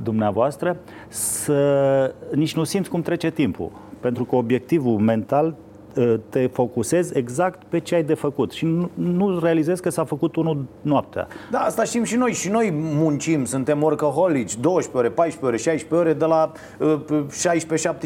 [0.02, 0.76] dumneavoastră,
[1.08, 3.70] să nici nu simți cum trece timpul.
[4.00, 5.54] Pentru că obiectivul mental
[5.96, 10.04] ă, te focusezi exact pe ce ai de făcut și nu, nu realizezi că s-a
[10.04, 11.26] făcut unul noaptea.
[11.50, 12.32] Da, asta știm și noi.
[12.32, 17.24] Și noi muncim, suntem workaholici, 12 ore, 14 ore, 16 ore de la uh,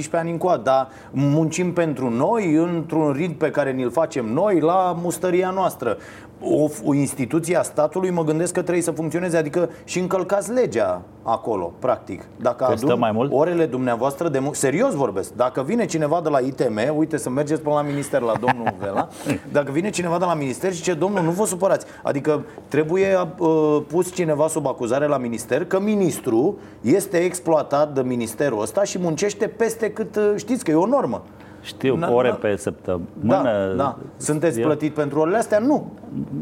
[0.09, 4.97] 16-17 ani încoa, dar muncim pentru noi, într-un ritm pe care ni-l facem noi, la
[5.03, 5.97] mustăria noastră.
[6.41, 11.03] O, o instituție a statului mă gândesc că trebuie să funcționeze, adică și încălcați legea
[11.23, 12.23] acolo, practic.
[12.41, 13.33] Dacă Că stă adun mai mult?
[13.33, 17.61] orele dumneavoastră de muncă, serios vorbesc, dacă vine cineva de la ITM, uite să mergeți
[17.61, 19.09] până la minister la domnul Vela,
[19.53, 23.83] dacă vine cineva de la minister și ce domnul, nu vă supărați, adică trebuie uh,
[23.87, 29.47] pus cineva sub acuzare la minister că ministru este exploatat de ministerul ăsta și muncește
[29.47, 31.23] peste cât, uh, știți că e o normă.
[31.67, 33.07] Știu, Na- ore na- pe săptămână.
[33.21, 33.43] Da,
[33.77, 33.97] da.
[34.17, 35.59] Sunteți Eu- plătit pentru orele astea?
[35.59, 35.93] Nu.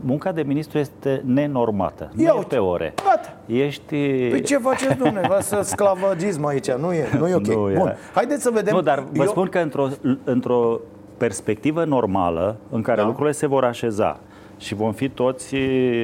[0.05, 2.11] Munca de ministru este nenormată.
[2.15, 2.47] Nu Ia e uite.
[2.55, 2.95] pe ore.
[3.05, 3.37] Gata.
[3.47, 3.97] Ești...
[4.31, 5.27] Păi ce faceți, domnule?
[5.29, 7.47] Vă să sclavagism aici, nu e, nu e ok.
[7.47, 7.75] Nu e.
[7.79, 8.75] Bun, haideți să vedem.
[8.75, 9.89] Nu, dar vă Eu- spun că într-o,
[10.25, 10.81] într-o
[11.17, 13.07] perspectivă normală, în care Da.
[13.07, 14.19] lucrurile se vor așeza
[14.59, 15.55] și vom fi toți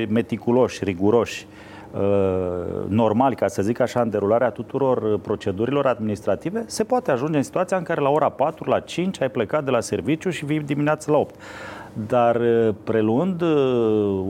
[0.09, 1.59] meticuloși, riguroși, uh,
[2.89, 7.43] normali, ca să zic așa, în derularea tuturor uh, procedurilor administrative, se poate ajunge în
[7.43, 10.61] situația în care la ora 4, la 5 ai plecat de la serviciu și vii
[10.61, 11.35] dimineața la 8.
[12.07, 13.49] Dar uh, preluând uh,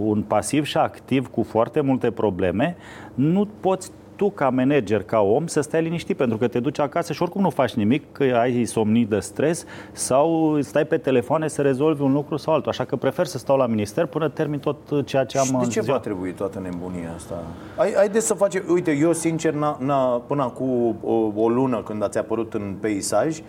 [0.04, 2.76] un pasiv și activ cu foarte multe probleme,
[3.14, 7.12] nu poți tu, ca manager, ca om, să stai liniștit, pentru că te duci acasă
[7.12, 11.62] și oricum nu faci nimic, că ai somnii de stres sau stai pe telefoane să
[11.62, 12.70] rezolvi un lucru sau altul.
[12.70, 15.66] Așa că prefer să stau la minister până termin tot ceea ce am Și de
[15.66, 15.96] ce ziua.
[15.96, 17.42] va trebui toată nebunia asta?
[17.76, 18.62] Hai, haideți să facem...
[18.68, 23.40] Uite, eu sincer, n-a, n-a, până cu o, o lună când ați apărut în peisaj,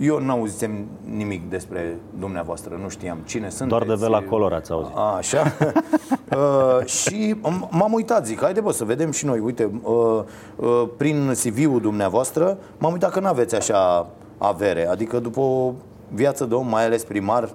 [0.00, 0.86] eu n-auzisem
[1.16, 3.68] nimic despre dumneavoastră, nu știam cine sunteți.
[3.68, 4.92] Doar de Vela Color ați auzit.
[4.94, 5.42] A, așa.
[6.36, 9.38] uh, și m- m-am uitat, zic, haide bă, să vedem și noi.
[9.38, 10.17] Uite, uh, uh,
[10.96, 14.06] prin CV-ul dumneavoastră, m-am uitat că n-aveți așa
[14.38, 14.88] avere.
[14.88, 15.72] Adică după o
[16.12, 17.50] viață de om, mai ales primar, uh,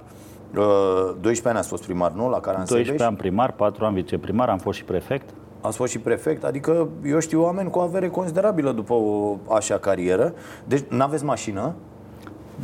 [1.22, 2.30] 12 ani ați fost primar, nu?
[2.30, 2.88] La Caransebeș?
[2.88, 5.30] 12 ani primar, 4 ani viceprimar, am fost și prefect.
[5.62, 10.34] Ați fost și prefect, adică eu știu oameni cu avere considerabilă după o așa carieră.
[10.66, 11.74] Deci n-aveți mașină?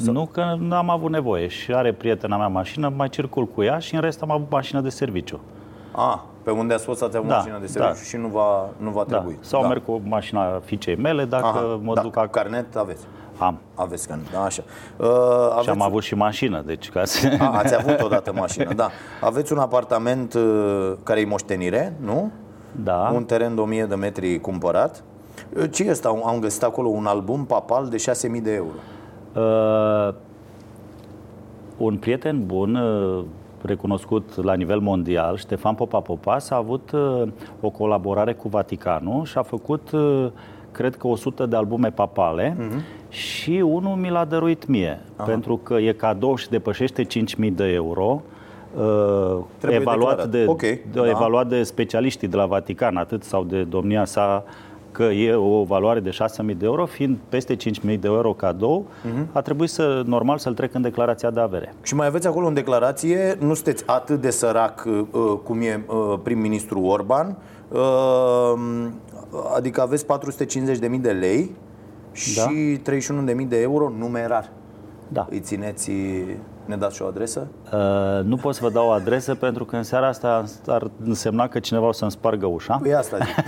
[0.05, 3.79] Nu că nu am avut nevoie și are prietena mea mașină, mai circul cu ea
[3.79, 5.39] și în rest am avut mașină de serviciu.
[5.91, 8.03] A, pe unde ați fost ați avut Da, mașină de serviciu da.
[8.03, 9.15] și nu va, nu va Da.
[9.17, 9.37] trebui.
[9.41, 12.01] Sau merg cu mașina fiicei mele dacă Aha, mă da.
[12.01, 12.29] duc acasă.
[12.43, 13.03] Carnet aveți?
[13.37, 13.57] Am.
[13.75, 14.63] Aveți carnet, da, așa.
[14.97, 17.27] Uh, Și am avut și mașină, deci ca să...
[17.39, 18.89] A, ați avut odată mașină, da.
[19.21, 22.31] Aveți un apartament uh, care e moștenire, nu?
[22.83, 23.11] Da.
[23.13, 25.03] Un teren de 1000 de metri cumpărat.
[25.57, 26.19] Uh, Ce e ăsta?
[26.25, 28.77] Am găsit acolo un album papal de 6000 de euro.
[29.35, 30.13] Uh,
[31.77, 33.23] un prieten bun, uh,
[33.63, 37.23] recunoscut la nivel mondial, Ștefan Popa Popas, a avut uh,
[37.61, 40.27] o colaborare cu Vaticanul și a făcut, uh,
[40.71, 42.81] cred că, 100 de albume papale Mhm.
[43.09, 48.21] și unul mi l-a dăruit mie, pentru că e cadou și depășește 5.000 de euro.
[48.77, 50.29] Uh, Trebuie evaluat declarat.
[50.31, 51.09] de, Ok, de, da.
[51.09, 54.43] evaluat de specialiștii de la Vatican, atât sau de domnia sa
[54.91, 59.27] că e o valoare de 6.000 de euro, fiind peste 5.000 de euro cadou, Mhm.
[59.31, 61.73] a trebuit să, normal să-l trec în declarația de avere.
[61.81, 66.19] Și mai aveți acolo în declarație, nu sunteți atât de sărac uh, cum e uh,
[66.23, 67.37] prim-ministru Orban,
[67.69, 68.53] uh,
[69.55, 71.55] adică aveți 450.000 de lei
[72.11, 74.49] și 31.000 de euro numerar.
[75.07, 75.27] Da.
[75.29, 75.91] Îi țineți,
[76.69, 77.47] ne dați și o adresă?
[77.73, 81.47] Uh, nu pot să vă dau o adresă pentru că în seara asta ar însemna
[81.47, 82.77] că cineva o să-mi spargă ușa.
[82.81, 83.35] Păi asta zic.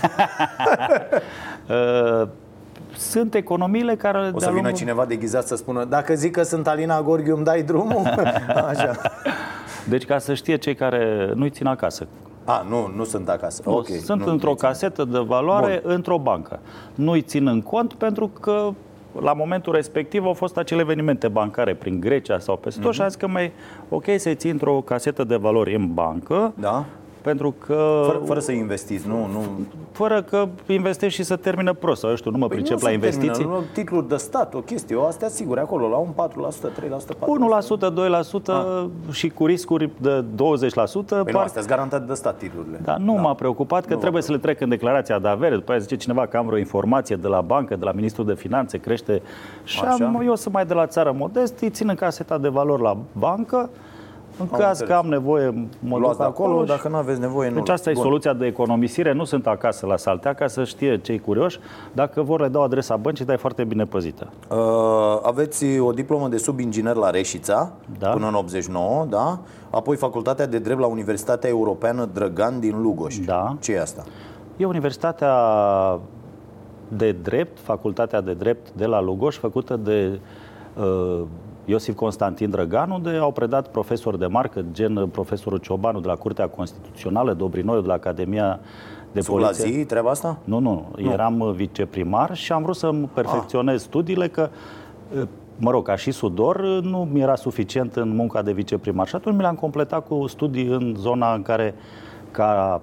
[1.69, 2.27] Uh,
[2.97, 4.17] sunt economiile care...
[4.17, 7.35] O de-a să vină lungul- cineva deghizat să spună Dacă zic că sunt Alina Gorghiu,
[7.35, 8.05] îmi dai drumul?
[8.69, 8.95] Așa.
[9.89, 12.07] Deci ca să știe cei care nu-i țin acasă.
[12.45, 13.61] A, nu, nu sunt acasă.
[13.65, 13.87] Nu, ok.
[14.03, 16.59] sunt nu, într-o casetă de valoare într-o bancă.
[16.95, 18.69] Nu-i țin în cont pentru că
[19.19, 23.07] la momentul respectiv au fost acele evenimente bancare prin Grecia sau peste tot și am
[23.07, 23.51] zis că mai
[23.89, 26.85] ok să-i ții într-o casetă de valori în bancă Da?
[27.21, 29.15] Pentru că Fără, fără să investiți, nu?
[29.15, 29.41] nu.
[29.91, 33.01] fără că investești și să termină prost sau eu știu, nu mă pricep Păi nu
[33.01, 33.45] la se termină, investiții.
[33.45, 37.27] nu, titluri de stat, o chestie, o astea sigur, acolo, la un 4%, 3%, 4%.
[37.77, 40.33] 1%, 2% și cu riscuri de 20%.
[40.33, 42.79] Păi nu, astea sunt garantate de stat titlurile.
[42.83, 45.53] Dar nu m-a preocupat că Nu trebuie să le trec în declarația de avere.
[45.53, 48.33] După aceea zice cineva că am vreo informație de la bancă, de la ministrul de
[48.33, 49.21] finanțe, crește.
[49.63, 50.05] Și Așa.
[50.05, 52.97] am, eu sunt mai de la țară modest, îi țin în caseta de valori la
[53.19, 53.69] bancă.
[54.41, 54.89] În Am caz înțeles.
[54.89, 56.65] că am nevoie, mă Luați duc de acolo, acolo.
[56.65, 58.03] dacă nu aveți nevoie, nu Deci asta e Bun.
[58.03, 59.13] soluția de economisire.
[59.13, 61.59] Nu sunt acasă la Saltea, ca să știe cei curioși.
[61.93, 64.31] Dacă vor, le dau adresa băncii, dar e foarte bine păzită.
[64.49, 64.57] Uh,
[65.21, 68.09] aveți o diplomă de subinginer la Reșița, Da.
[68.09, 69.39] până în 89, da?
[69.69, 73.17] Apoi facultatea de drept la Universitatea Europeană Drăgan din Lugoș.
[73.17, 73.55] Da.
[73.59, 74.03] Ce e asta?
[74.57, 75.33] E Universitatea
[76.87, 80.19] de drept, facultatea de drept de la Lugoș, făcută de
[80.79, 81.21] uh,
[81.65, 86.47] Iosif Constantin Drăgan, unde au predat profesori de marcă, gen profesorul Ciobanu de la Curtea
[86.47, 88.59] Constituțională, Dobrinoiu de la Academia
[89.11, 89.71] de Sub la Poliție.
[89.71, 90.37] zi, treaba asta?
[90.43, 94.49] Nu, nu, nu, eram uh, viceprimar și am vrut să-mi perfecționez studiile că
[95.15, 95.27] uh,
[95.63, 99.15] Mă rog, ca și sudor, uh, nu mi era suficient în munca de viceprimar și
[99.15, 101.75] atunci mi le-am completat cu studii în zona în care,
[102.31, 102.81] ca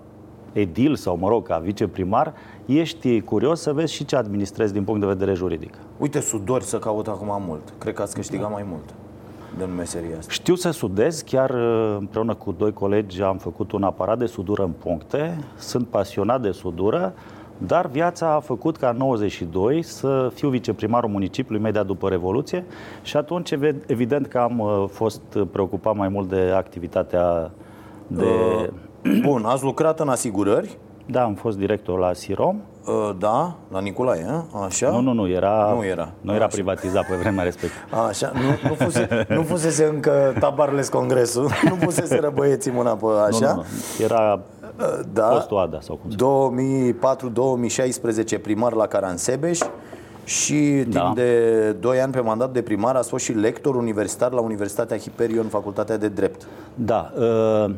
[0.53, 2.33] edil sau, mă rog, ca viceprimar,
[2.77, 5.75] ești curios să vezi și ce administrezi din punct de vedere juridic.
[5.99, 7.73] Uite, sudori să caut acum mult.
[7.79, 8.95] Cred că ați câștigat mai mult
[9.59, 10.33] din meseria asta.
[10.33, 14.63] Știu să sudez, chiar uh, împreună cu doi colegi am făcut un aparat de sudură
[14.63, 17.15] în puncte, sunt pasionat de sudură,
[17.59, 22.65] dar viața a făcut ca în 92 să fiu viceprimarul municipiului imediat după Revoluție
[23.03, 27.51] și atunci evi- evident că am uh, fost preocupat mai mult de activitatea
[28.07, 28.25] de...
[28.25, 30.79] Uh, Bun, ați lucrat în asigurări?
[31.11, 32.57] Da, am fost director la Sirom.
[32.87, 34.65] Uh, da, la Nicolae, a?
[34.65, 34.91] așa?
[34.91, 36.09] Nu, nu, nu, era, Nu era.
[36.21, 38.01] nu era privatizat pe vremea respectivă.
[38.09, 43.53] Așa, nu, nu, fuse, nu fusese încă tabarles congresul, nu pusese băieții mâna pe așa.
[43.53, 43.65] Nu, nu,
[43.99, 44.05] nu.
[44.05, 44.41] Era
[45.13, 45.27] da.
[45.29, 46.17] fostul ADA sau cum se
[48.39, 49.59] 2004-2016 primar la Caransebeș
[50.25, 51.13] și timp Da.
[51.15, 55.47] de 2 ani pe mandat de primar a fost și lector universitar la Universitatea Hiperion,
[55.47, 56.47] Facultatea de Drept.
[56.75, 57.13] Da.
[57.19, 57.71] uh,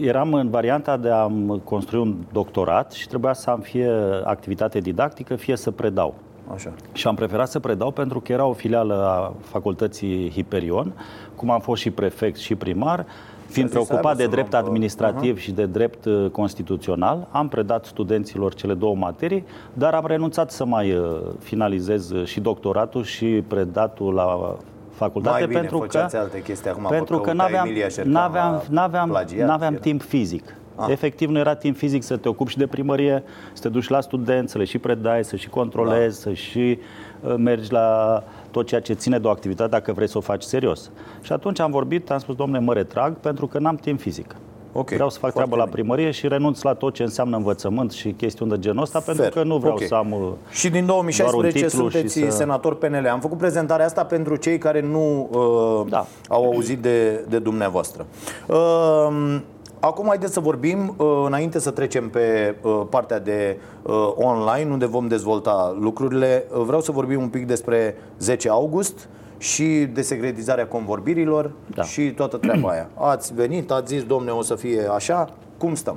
[0.00, 1.30] eram în varianta de a
[1.64, 3.90] construi un doctorat și trebuia să am fie
[4.24, 6.14] activitate didactică, fie să predau.
[6.54, 6.72] Așa.
[6.92, 10.92] Și am preferat să predau pentru că era o filială a facultății Hiperion,
[11.36, 13.06] cum am fost și prefect și primar,
[13.46, 17.28] fiind zis să preocupat aibă de să drept luăm, administrativ și de drept uh, constituțional,
[17.30, 22.40] am predat studenților cele două materii, dar am renunțat să mai uh, finalizez uh, și
[22.40, 24.56] doctoratul și predatul la
[25.04, 27.88] facultate Mai bine pentru că făceați alte chestii acum, pentru vă că căuta n-aveam, Emilia
[27.88, 29.82] Șercan n-aveam, la n-aveam, plagiat, n-aveam era.
[29.82, 30.54] timp fizic.
[30.74, 30.88] Ah.
[30.90, 33.22] Efectiv, nu era timp fizic să te ocupi și de primărie,
[33.52, 36.30] să te duci la studenți, să le și predai, să și controlezi, Da.
[36.30, 36.78] să și
[37.20, 40.42] uh, mergi la tot ceea ce ține de o activitate dacă vrei să o faci
[40.42, 40.90] serios.
[41.22, 44.36] Și atunci am vorbit, am spus, domne, mă retrag pentru că n-am timp fizic.
[44.72, 48.10] Ok, Vreau să fac treabă la primărie și renunț la tot ce înseamnă învățământ și
[48.12, 49.34] chestiuni de genul ăsta, pentru Fair.
[49.34, 49.82] că nu vreau Ok.
[49.86, 52.36] să am uh, Și din doar un 2016 titlu sunteți și să...
[52.36, 53.08] senator PNL.
[53.12, 56.06] Am făcut prezentarea asta pentru cei care nu uh, Da.
[56.28, 58.06] au auzit de, de dumneavoastră.
[58.46, 59.40] Uh,
[59.80, 64.86] acum haideți să vorbim, uh, înainte să trecem pe uh, partea de uh, online, unde
[64.86, 69.08] vom dezvolta lucrurile, uh, vreau să vorbim un pic despre 10 august
[69.40, 71.82] și desecretizarea convorbirilor Da.
[71.82, 72.88] și toată treaba aia.
[72.94, 75.28] Ați venit, ați zis, domne, o să fie așa,
[75.58, 75.96] cum stăm?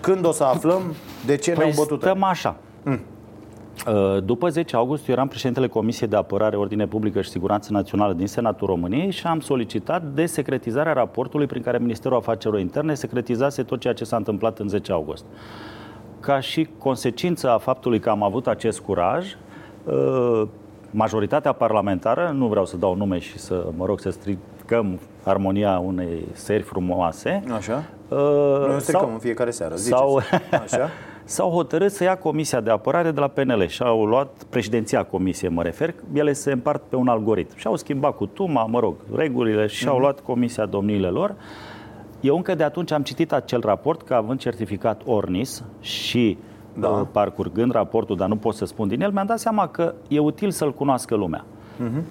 [0.00, 0.82] Când o să aflăm
[1.26, 2.00] de ce ne-au Păi bătut?
[2.00, 2.56] stăm așa.
[3.86, 8.12] Uh, După 10 august, eu eram președintele Comisiei de Apărare, Ordine Publică și Siguranță Națională
[8.12, 13.80] din Senatul României și am solicitat desecretizarea raportului prin care Ministerul Afacerilor Interne secretizase tot
[13.80, 15.24] ceea ce s-a întâmplat în 10 august.
[16.20, 19.36] Ca și consecință a faptului că am avut acest curaj,
[19.84, 20.42] uh,
[20.94, 26.24] majoritatea parlamentară, nu vreau să dau nume și să, mă rog, să stricăm armonia unei
[26.32, 27.84] seri frumoase, Așa?
[28.08, 28.18] uh,
[28.66, 29.96] Noi o stricăm în fiecare seară, ziceți.
[29.98, 30.20] sau,
[30.62, 30.88] Așa?
[31.24, 35.50] s-au hotărât să ia Comisia de Apărare de la PNL și au luat președinția Comisiei,
[35.50, 37.56] mă refer, ele se împart pe un algoritm.
[37.56, 41.34] Și au schimbat cu Tuma, mă rog, regulile și au luat Comisia domniile lor.
[42.20, 46.38] Eu încă de atunci am citit acel raport, că având certificat Ornis și
[46.74, 46.88] da.
[47.12, 50.50] parcurgând raportul, dar nu pot să spun din el, mi-am dat seama că e util
[50.50, 51.44] să-l cunoască lumea.
[51.76, 52.02] Mhm.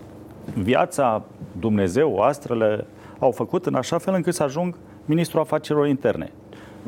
[0.63, 1.21] Viața,
[1.59, 2.85] Dumnezeu, astrele
[3.19, 6.31] au făcut în așa fel încât să ajung ministrul afacerilor interne.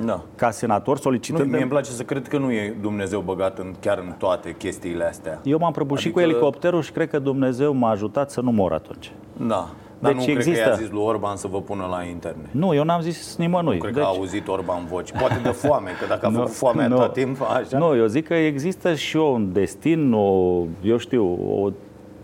[0.06, 0.22] Da.
[0.36, 1.52] Ca senator Nu, solicitând...
[1.52, 5.04] mie îmi place să cred că nu e Dumnezeu băgat în, chiar în toate chestiile
[5.04, 5.40] astea.
[5.44, 8.74] Eu m-am prăbușit Adică- cu elicopterul și cred că Dumnezeu m-a ajutat să nu mor
[8.74, 9.12] atunci.
[9.48, 9.70] Da.
[10.04, 12.50] Dar Deci nu există- cred că i-a zis lui Orban să vă pună la interne.
[12.52, 13.74] Nu, eu n-am zis nimănui.
[13.76, 15.12] Nu cred Deci- că a auzit Orban voci.
[15.12, 16.96] Poate de foame, că dacă a Nu, făcut foame nu.
[16.98, 17.78] tot timp, așa.
[17.78, 21.26] Nu, eu zic că există și un destin, o, eu știu,
[21.66, 21.70] o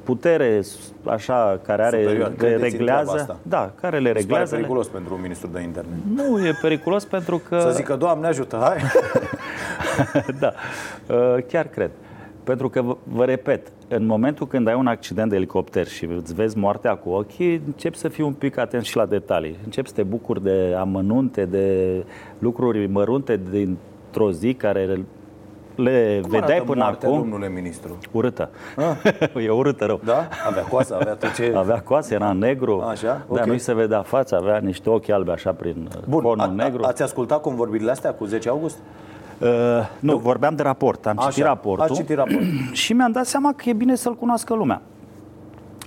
[0.03, 0.61] putere
[1.05, 2.27] așa care are Superior.
[2.29, 3.37] le Credeți în treaba reglează, asta?
[3.41, 4.51] da, care le Mi se pare reglează.
[4.55, 5.91] le- periculos pentru un ministru de interne.
[6.15, 8.77] Nu, e periculos pentru că Să zică, Doamne ajută, hai!
[10.39, 10.53] da,
[11.07, 11.91] Uh, chiar cred.
[12.43, 16.33] Pentru că, vă- vă repet, în momentul când ai un accident de elicopter și îți
[16.33, 19.57] vezi moartea cu ochii, începi să fii un pic atent și la detalii.
[19.63, 22.03] Începi să te bucuri de amănunte, de
[22.39, 25.05] lucruri mărunte dintr-o zi care
[25.75, 27.19] le Cum vedeai arată până moartea, acum.
[27.21, 27.97] domnule ministru?
[28.11, 28.49] Urâtă.
[29.45, 29.99] e urâtă rău.
[30.03, 30.27] Da?
[30.47, 31.53] Avea coasă, avea tot ce...
[31.55, 33.45] Avea coasă, era negru, Așa, dar ok.
[33.45, 36.83] nu-i se vedea fața, avea niște ochi albi așa prin Bun, conul a, negru.
[36.83, 38.77] a, ați ascultat convorbirile astea cu 10 august?
[39.41, 39.47] Uh,
[39.99, 41.05] nu, vorbeam de raport.
[41.07, 41.83] Am citit Așa, raportul.
[41.85, 42.47] ați citit raportul.
[42.71, 44.81] și mi-am dat seama că e bine să-l cunoască lumea.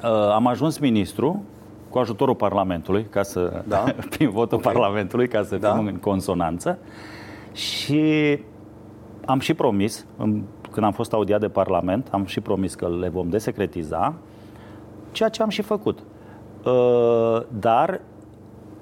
[0.04, 1.42] Uh, am ajuns ministru
[1.88, 3.84] cu ajutorul Parlamentului, ca să, Da.
[4.10, 5.74] prin votul Parlamentului, ca să Da.
[5.74, 6.78] fim în consonanță.
[7.52, 8.38] Și
[9.26, 13.08] am și promis, în- când am fost audiat de Parlament, am și promis că le
[13.08, 14.14] vom desecretiza,
[15.10, 15.98] ceea ce am și făcut.
[16.64, 18.00] Uh, dar,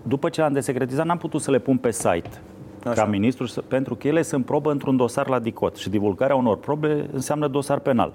[0.03, 2.31] după ce am desecretizat, n-am putut să le pun pe site
[2.85, 3.03] Așa.
[3.03, 6.57] ca ministru, să- pentru că ele sunt probă într-un dosar la DICOT și divulgarea unor
[6.57, 8.13] probe înseamnă dosar penal.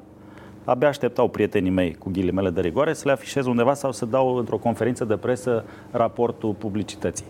[0.66, 4.36] Abia așteptau prietenii mei cu ghilimele de rigoare să le afișez undeva sau să dau
[4.36, 7.26] într-o conferință de presă raportul publicității.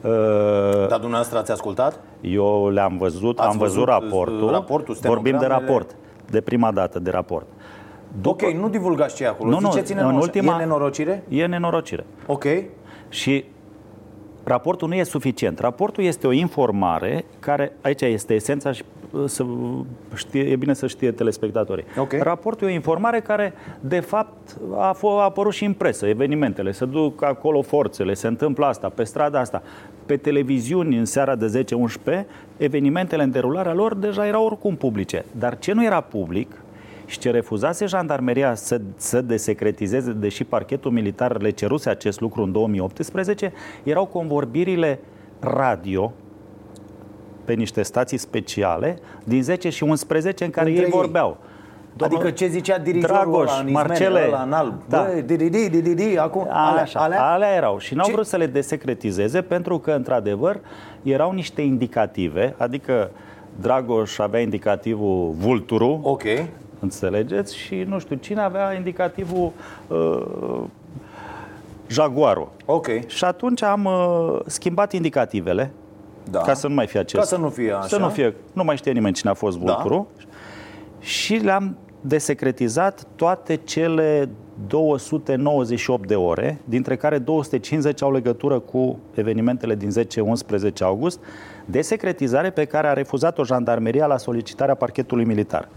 [0.00, 0.10] Uh,
[0.88, 2.00] Dar dumneavoastră ați ascultat?
[2.20, 4.42] eu le-am văzut, Ați am văzut, văzut, raportul.
[4.42, 5.66] uh, raportul, Vorbim de stenogramele?
[5.72, 5.96] raport,
[6.30, 7.46] de prima dată de raport.
[8.24, 9.50] Ok, nu divulgați ce e acolo.
[9.50, 10.30] Nu, nu, Ziceți-ne în numai așa.
[10.30, 11.24] ultima- E nenorocire?
[11.28, 12.04] E nenorocire.
[12.26, 12.44] Ok.
[13.08, 13.44] Și
[14.44, 15.58] raportul nu e suficient.
[15.58, 19.44] Raportul este o informare care, aici este esența și uh, să
[20.14, 21.84] știe, e bine să știe telespectatorii.
[21.98, 22.12] Ok.
[22.12, 26.72] Raportul e o informare care, de fapt, a, f- a apărut și în presă, evenimentele,
[26.72, 29.62] se duc acolo forțele, se întâmplă asta, pe strada asta.
[30.06, 31.64] Pe televiziuni, în seara de
[32.22, 32.24] 10-11,
[32.56, 35.24] evenimentele în derularea lor deja erau oricum publice.
[35.38, 36.50] Dar ce nu era public,
[37.06, 42.52] și ce refuzase jandarmeria să, să desecretizeze, deși parchetul militar le ceruse acest lucru în
[42.52, 43.52] 2018,
[43.82, 44.98] erau convorbirile
[45.40, 46.12] radio
[47.44, 50.96] pe niște stații speciale din 10 și 11 în care Între ei ei.
[50.96, 51.36] vorbeau.
[52.00, 54.74] Adică ce zicea dirijorul Dragoș, ăla în Marcele, Marcele, ăla în alb?
[54.88, 55.02] da.
[55.12, 57.22] Băi, di, di, di, di, di, di, acum, alea, Așa, alea?
[57.22, 60.60] alea erau și n-au Ce- vrut să le desecretizeze pentru că, într-adevăr,
[61.02, 63.10] erau niște indicative, adică
[63.60, 66.22] Dragoș avea indicativul vulturu, Ok.
[66.84, 69.52] Înțelegeți, și nu știu cine avea indicativul
[69.88, 70.62] uh,
[71.88, 72.48] jaguarul.
[72.64, 72.86] Ok.
[73.06, 75.70] Și atunci am uh, schimbat indicativele,
[76.30, 76.40] Da.
[76.40, 77.22] ca să nu mai fie acest.
[77.22, 77.96] Ca să nu fie Să așa.
[77.96, 79.72] nu fie, nu mai știe nimeni cine a fost Da.
[79.72, 80.06] vulturul.
[81.00, 84.28] Și le-am desecretizat toate cele
[84.68, 91.20] 298 de ore, dintre care 250 au legătură cu evenimentele din 10-11 august,
[91.64, 95.68] desecretizare pe care a refuzat-o jandarmeria la solicitarea parchetului militar.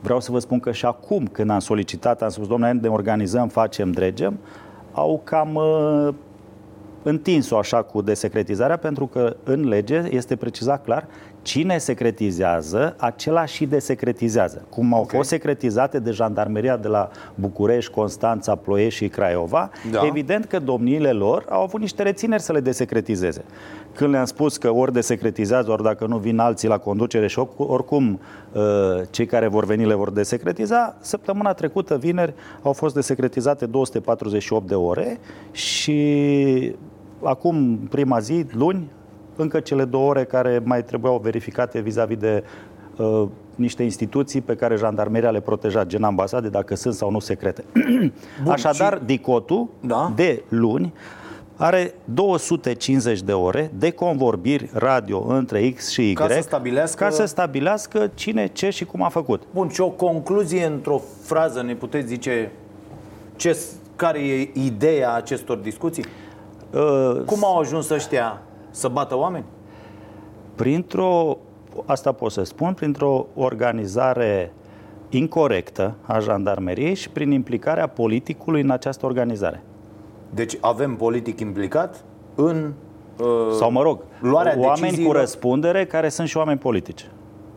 [0.00, 3.48] Vreau să vă spun că și acum, când am solicitat, am spus, domnule, ne organizăm,
[3.48, 4.38] facem, dregem,
[4.92, 6.14] au cam uh,
[7.02, 11.06] întins-o așa cu desecretizarea, pentru că în lege este precizat clar
[11.46, 14.66] cine secretizează, acela și desecretizează.
[14.70, 15.16] Cum au okay.
[15.16, 20.06] fost secretizate de jandarmeria de la București, Constanța, Ploiești și Craiova, Da.
[20.06, 23.44] evident că domniile lor au avut niște rețineri să le desecretizeze.
[23.94, 27.68] Când le-am spus că ori desecretizează, ori dacă nu vin alții la conducere și oricum-
[27.68, 28.20] oricum
[28.52, 28.62] uh,
[29.10, 34.74] cei care vor veni le vor desecretiza, săptămâna trecută, vineri, au fost desecretizate 248 de
[34.74, 35.18] ore
[35.50, 36.74] și
[37.22, 38.90] acum, prima zi, luni,
[39.36, 42.44] încă cele două ore care mai trebuiau verificate vis-a-vis de
[42.96, 43.24] uh,
[43.54, 47.64] niște instituții pe care jandarmeria le proteja, gen ambasade, dacă sunt sau nu secrete.
[48.42, 50.12] Bun, Așadar, și- DICOTul Da.
[50.14, 50.92] de luni
[51.58, 57.10] are 250 de ore de convorbiri radio între X și Y Ca să stabilească- ca
[57.10, 59.42] să stabilească cine, ce și cum a făcut.
[59.54, 62.52] Bun, și o concluzie într-o frază, ne puteți zice
[63.36, 63.56] ce,
[63.96, 66.04] care e ideea acestor discuții?
[66.72, 68.42] Uh, Cum au ajuns ăștia
[68.76, 69.44] să bată oameni?
[70.56, 71.38] printr-o,
[71.84, 74.52] asta pot să spun, printr-o organizare
[75.10, 79.62] incorrectă a jandarmeriei și prin implicarea politicului în această organizare.
[80.30, 82.04] Deci avem politic implicat
[82.34, 82.72] în
[83.20, 85.14] uh, Sau, mă rog, luarea oameni deciziilor.
[85.14, 87.10] cu răspundere care sunt și oameni politici.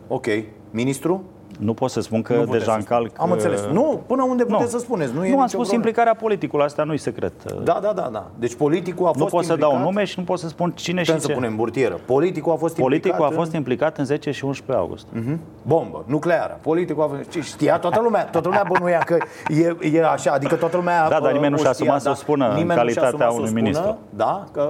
[0.08, 0.26] Ok.
[0.70, 1.22] Ministru?
[1.58, 3.10] Nu pot să spun Nu că puteți deja să încalc...
[3.16, 3.60] Am înțeles.
[3.72, 4.68] Nu, până unde puteți Nu.
[4.68, 5.12] să spuneți.
[5.12, 5.74] Nu, Nu, e am nicio spus problemă.
[5.76, 7.32] implicarea politicului, asta nu-i secret.
[7.62, 8.26] Da, da, da, da.
[8.38, 9.74] Deci politicul a nu fost pot să implicat.
[9.74, 11.34] dau nume și nu pot să spun cine Putem și să ce.
[11.34, 11.98] punem burtieră.
[12.06, 15.06] Politicul a fost Politicul a implicat fost implicat în 10 și 11 august.
[15.12, 15.40] Mhm.
[15.62, 16.58] Bombă, nucleară.
[16.62, 17.28] Politicul a fost...
[17.28, 19.16] Ce Știa toată lumea, toată lumea bănuia că
[19.48, 22.10] e, e așa, adică toată lumea Da, dar nimeni nu o și-a știa, asumat să
[22.10, 23.98] o spună în nimeni nu și-a calitatea asumat să o unui spună, ministru.
[24.10, 24.62] Da, ca,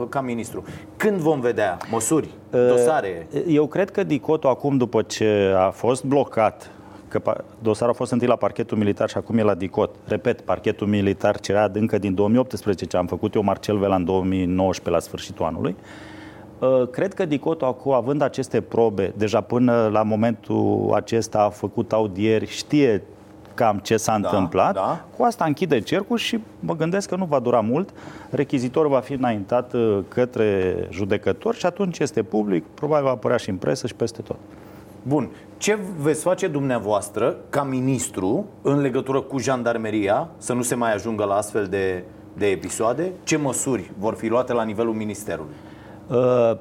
[0.00, 0.64] uh, ca ministru.
[0.96, 3.26] Când vom vedea măsuri, Uh, dosare?
[3.48, 6.70] Eu cred că Dicotul acum, după ce a fost blocat,
[7.08, 9.94] că pa- dosarul a fost întâi la parchetul militar și acum e la DICOT.
[10.04, 14.90] Repet, parchetul militar cerea încă din 2018, ce am făcut eu Marcel Vela în 2019,
[14.90, 15.76] la sfârșitul anului.
[16.58, 21.92] Uh, Cred că Dicotul acum, având aceste probe, deja până la momentul acesta a făcut
[21.92, 23.02] audieri, știe
[23.54, 24.74] cam ce s-a Da, întâmplat.
[24.74, 25.04] da.
[25.16, 27.90] Cu asta închide cercul și mă gândesc că nu va dura mult.
[28.30, 33.50] Rechizitorul va fi înaintat uh, către judecător și atunci este public, probabil va apărea și
[33.50, 34.36] în presă și peste tot.
[35.02, 35.30] Bun.
[35.56, 41.24] Ce veți face dumneavoastră ca ministru în legătură cu jandarmeria să nu se mai ajungă
[41.24, 42.04] la astfel de,
[42.36, 43.12] de episoade?
[43.22, 45.54] Ce măsuri vor fi luate la nivelul ministerului?
[46.08, 46.56] Uh,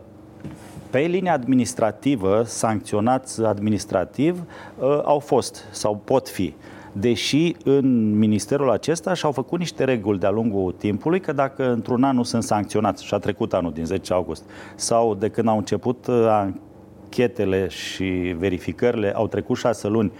[0.89, 4.43] Pe linia administrativă, sancționați administrativ,
[4.79, 6.53] uh, au fost sau pot fi.
[6.93, 12.15] Deși în ministerul acesta și-au făcut niște reguli de-a lungul timpului că dacă într-un an
[12.15, 14.43] nu sunt sancționați, și a trecut anul din 10 august,
[14.75, 20.11] sau de când au început uh, anchetele și verificările, au trecut șase luni,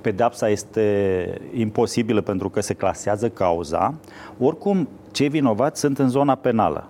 [0.00, 3.94] pedepsa este imposibilă pentru că se clasează cauza,
[4.38, 6.88] oricum cei vinovați sunt în zona penală.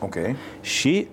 [0.00, 0.14] Ok.
[0.60, 1.08] Și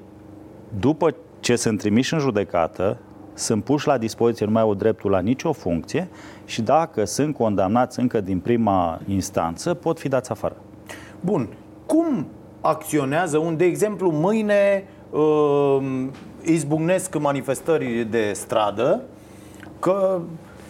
[0.79, 2.97] după ce sunt trimiși în judecată,
[3.33, 6.07] sunt puși la dispoziție, nu mai au dreptul la nicio funcție
[6.45, 10.55] și dacă sunt condamnați încă din prima instanță, pot fi dați afară.
[11.19, 11.47] Bun.
[11.85, 12.27] Cum
[12.61, 16.07] acționează un, de exemplu, mâine uh,
[16.43, 19.01] izbucnesc manifestări de stradă,
[19.79, 20.21] că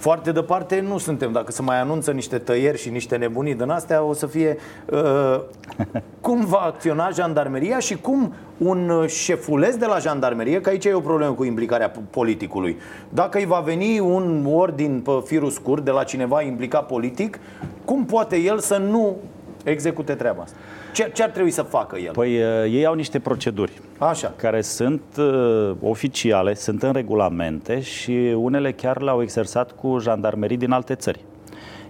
[0.06, 1.32] foarte departe nu suntem.
[1.32, 4.58] Dacă se mai anunță niște tăieri și niște nebunii din astea, o să fie...
[4.92, 5.42] Uh,
[6.26, 10.94] cum va acționa jandarmeria și cum un uh, șefuleț de la jandarmerie, că aici e
[10.94, 12.78] o problemă cu implicarea p- politicului,
[13.10, 17.40] dacă îi va veni un ordin pe firul scurt de la cineva implicat politic,
[17.86, 19.16] cum poate el să nu
[19.64, 20.58] execute treaba asta?
[20.96, 22.12] Ce, ce ar trebui să facă el?
[22.12, 24.34] Păi uh, ei au niște proceduri Așa.
[24.36, 30.72] care sunt uh, oficiale, sunt în regulamente și unele chiar le-au exersat cu jandarmerii din
[30.72, 31.20] alte țări.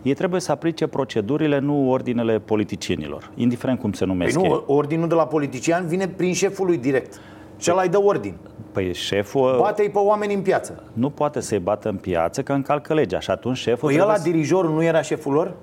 [0.02, 4.48] Ei trebuie să aplice procedurile, nu ordinele politicienilor, indiferent cum se Păi numesc ei.
[4.50, 7.20] nu, ordinul de la politician vine prin șeful lui direct.
[7.58, 8.34] Și ăla îi dă ordin.
[8.72, 9.56] Păi șeful...
[9.60, 10.84] Bate-i pe oameni în piață.
[10.94, 13.88] Nu poate să-i bată în piață că încalcă legea și atunci șeful...
[13.88, 15.54] Păi trebuie ăla să- dirijorul nu era șeful lor?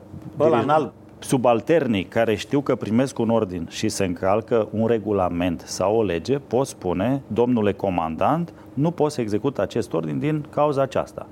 [0.40, 0.92] Ăla Dirij- înalt?
[1.24, 6.38] Subalternii care știu că primesc un ordin și se încalcă un regulament sau o lege,
[6.38, 11.26] pot spune, domnule comandant, nu pot să execut acest ordin din cauza aceasta.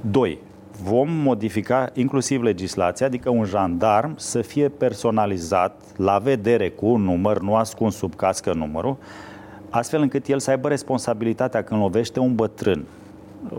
[0.00, 0.38] 2.
[0.82, 7.40] Vom modifica inclusiv legislația, adică un jandarm să fie personalizat la vedere cu un număr,
[7.40, 8.96] nu ascuns sub cască numărul,
[9.70, 12.84] astfel încât el să aibă responsabilitatea când lovește un bătrân,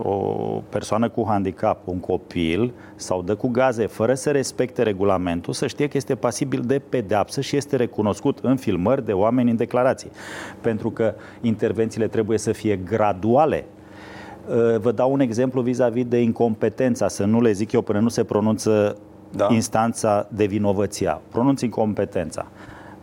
[0.04, 5.68] o persoană cu handicap, un copil sau dă cu gaze fără să respecte regulamentul, să
[5.68, 10.12] știe că este pasibil de pedeapsă și este recunoscut în filmări de oameni în declarații.
[10.62, 13.66] Pentru că intervențiile trebuie să fie graduale.
[14.48, 18.10] Uh, Vă dau un exemplu vis-a-vis de incompetența, să nu le zic eu până nu
[18.10, 18.98] se pronunță
[19.32, 19.48] da.
[19.52, 21.22] instanța de vinovăția.
[21.32, 22.48] Pronunț incompetența.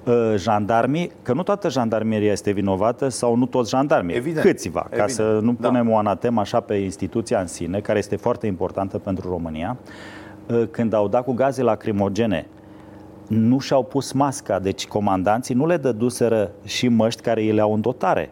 [0.06, 4.44] Uh, Jandarmii, că nu toată jandarmeria este vinovată sau nu toți jandarmii, Evident.
[4.46, 5.10] câțiva, ca Evident.
[5.10, 5.68] să nu Da.
[5.68, 9.76] punem o anatemă așa pe instituția în sine, care este foarte importantă pentru România,
[10.46, 12.46] uh, când au dat cu gaze lacrimogene,
[13.28, 17.80] nu și-au pus masca, deci comandanții nu le dăduseră și măști care îi le-au în
[17.80, 18.30] dotare.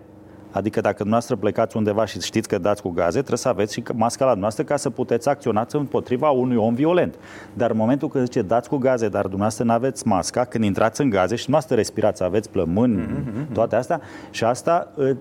[0.57, 3.83] Adică dacă dumneavoastră plecați undeva și știți că dați cu gaze, trebuie să aveți și
[3.95, 7.15] masca la dumneavoastră ca să puteți acționați împotriva unui om violent.
[7.53, 11.01] Dar în momentul când zice dați cu gaze, dar dumneavoastră nu aveți masca, când intrați
[11.01, 13.53] în gaze și dumneavoastră respirați, aveți plămâni, mm-hmm.
[13.53, 14.01] toate astea,
[14.31, 15.17] și asta î-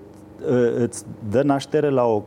[0.45, 2.21] î- îți dă naștere la o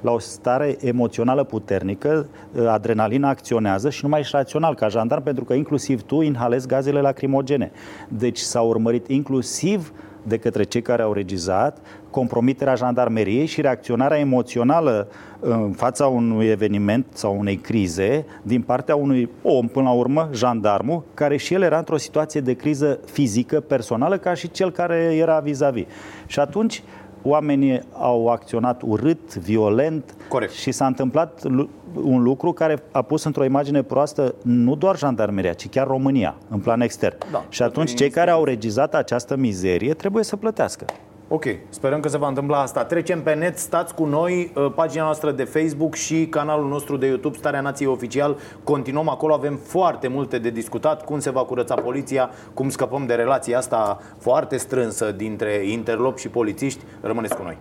[0.00, 2.26] la o stare emoțională puternică,
[2.66, 7.00] adrenalina acționează și nu mai ești rațional ca jandarm, pentru că inclusiv tu inhalezi gazele
[7.00, 7.70] lacrimogene.
[8.08, 9.92] Deci s-a urmărit inclusiv
[10.22, 11.78] de către cei care au regizat
[12.10, 15.08] compromiterea jandarmeriei și reacționarea emoțională
[15.40, 21.02] în fața unui eveniment sau unei crize din partea unui om, până la urmă, jandarmul,
[21.14, 25.38] care și el era într-o situație de criză fizică, personală, ca și cel care era
[25.38, 25.84] vis-a-vis.
[26.26, 26.82] Și atunci
[27.22, 30.52] oamenii au acționat urât, violent Corect.
[30.52, 31.68] și s-a întâmplat lu-
[32.02, 36.58] un lucru care a pus într-o imagine proastă nu doar jandarmeria, ci chiar România, în
[36.58, 37.16] plan extern.
[37.32, 40.84] Da, și atunci cei care au regizat această mizerie trebuie să plătească.
[41.32, 42.84] Ok, sperăm că se va întâmpla asta.
[42.84, 47.06] Trecem pe net, stați cu noi, uh, pagina noastră de Facebook și canalul nostru de
[47.06, 48.36] YouTube, Starea Nației Oficial.
[48.64, 53.14] Continuăm acolo, avem foarte multe de discutat, cum se va curăța poliția, cum scăpăm de
[53.14, 56.84] relația asta foarte strânsă dintre interlop și polițiști.
[57.00, 57.58] Rămâneți cu noi.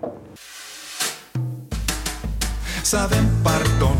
[2.81, 3.97] Să avem pardon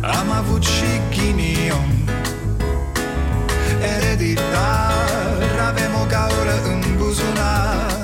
[0.00, 1.90] Am avut și ghinion
[3.96, 8.03] Ereditar Avem o gaură în buzunar Dar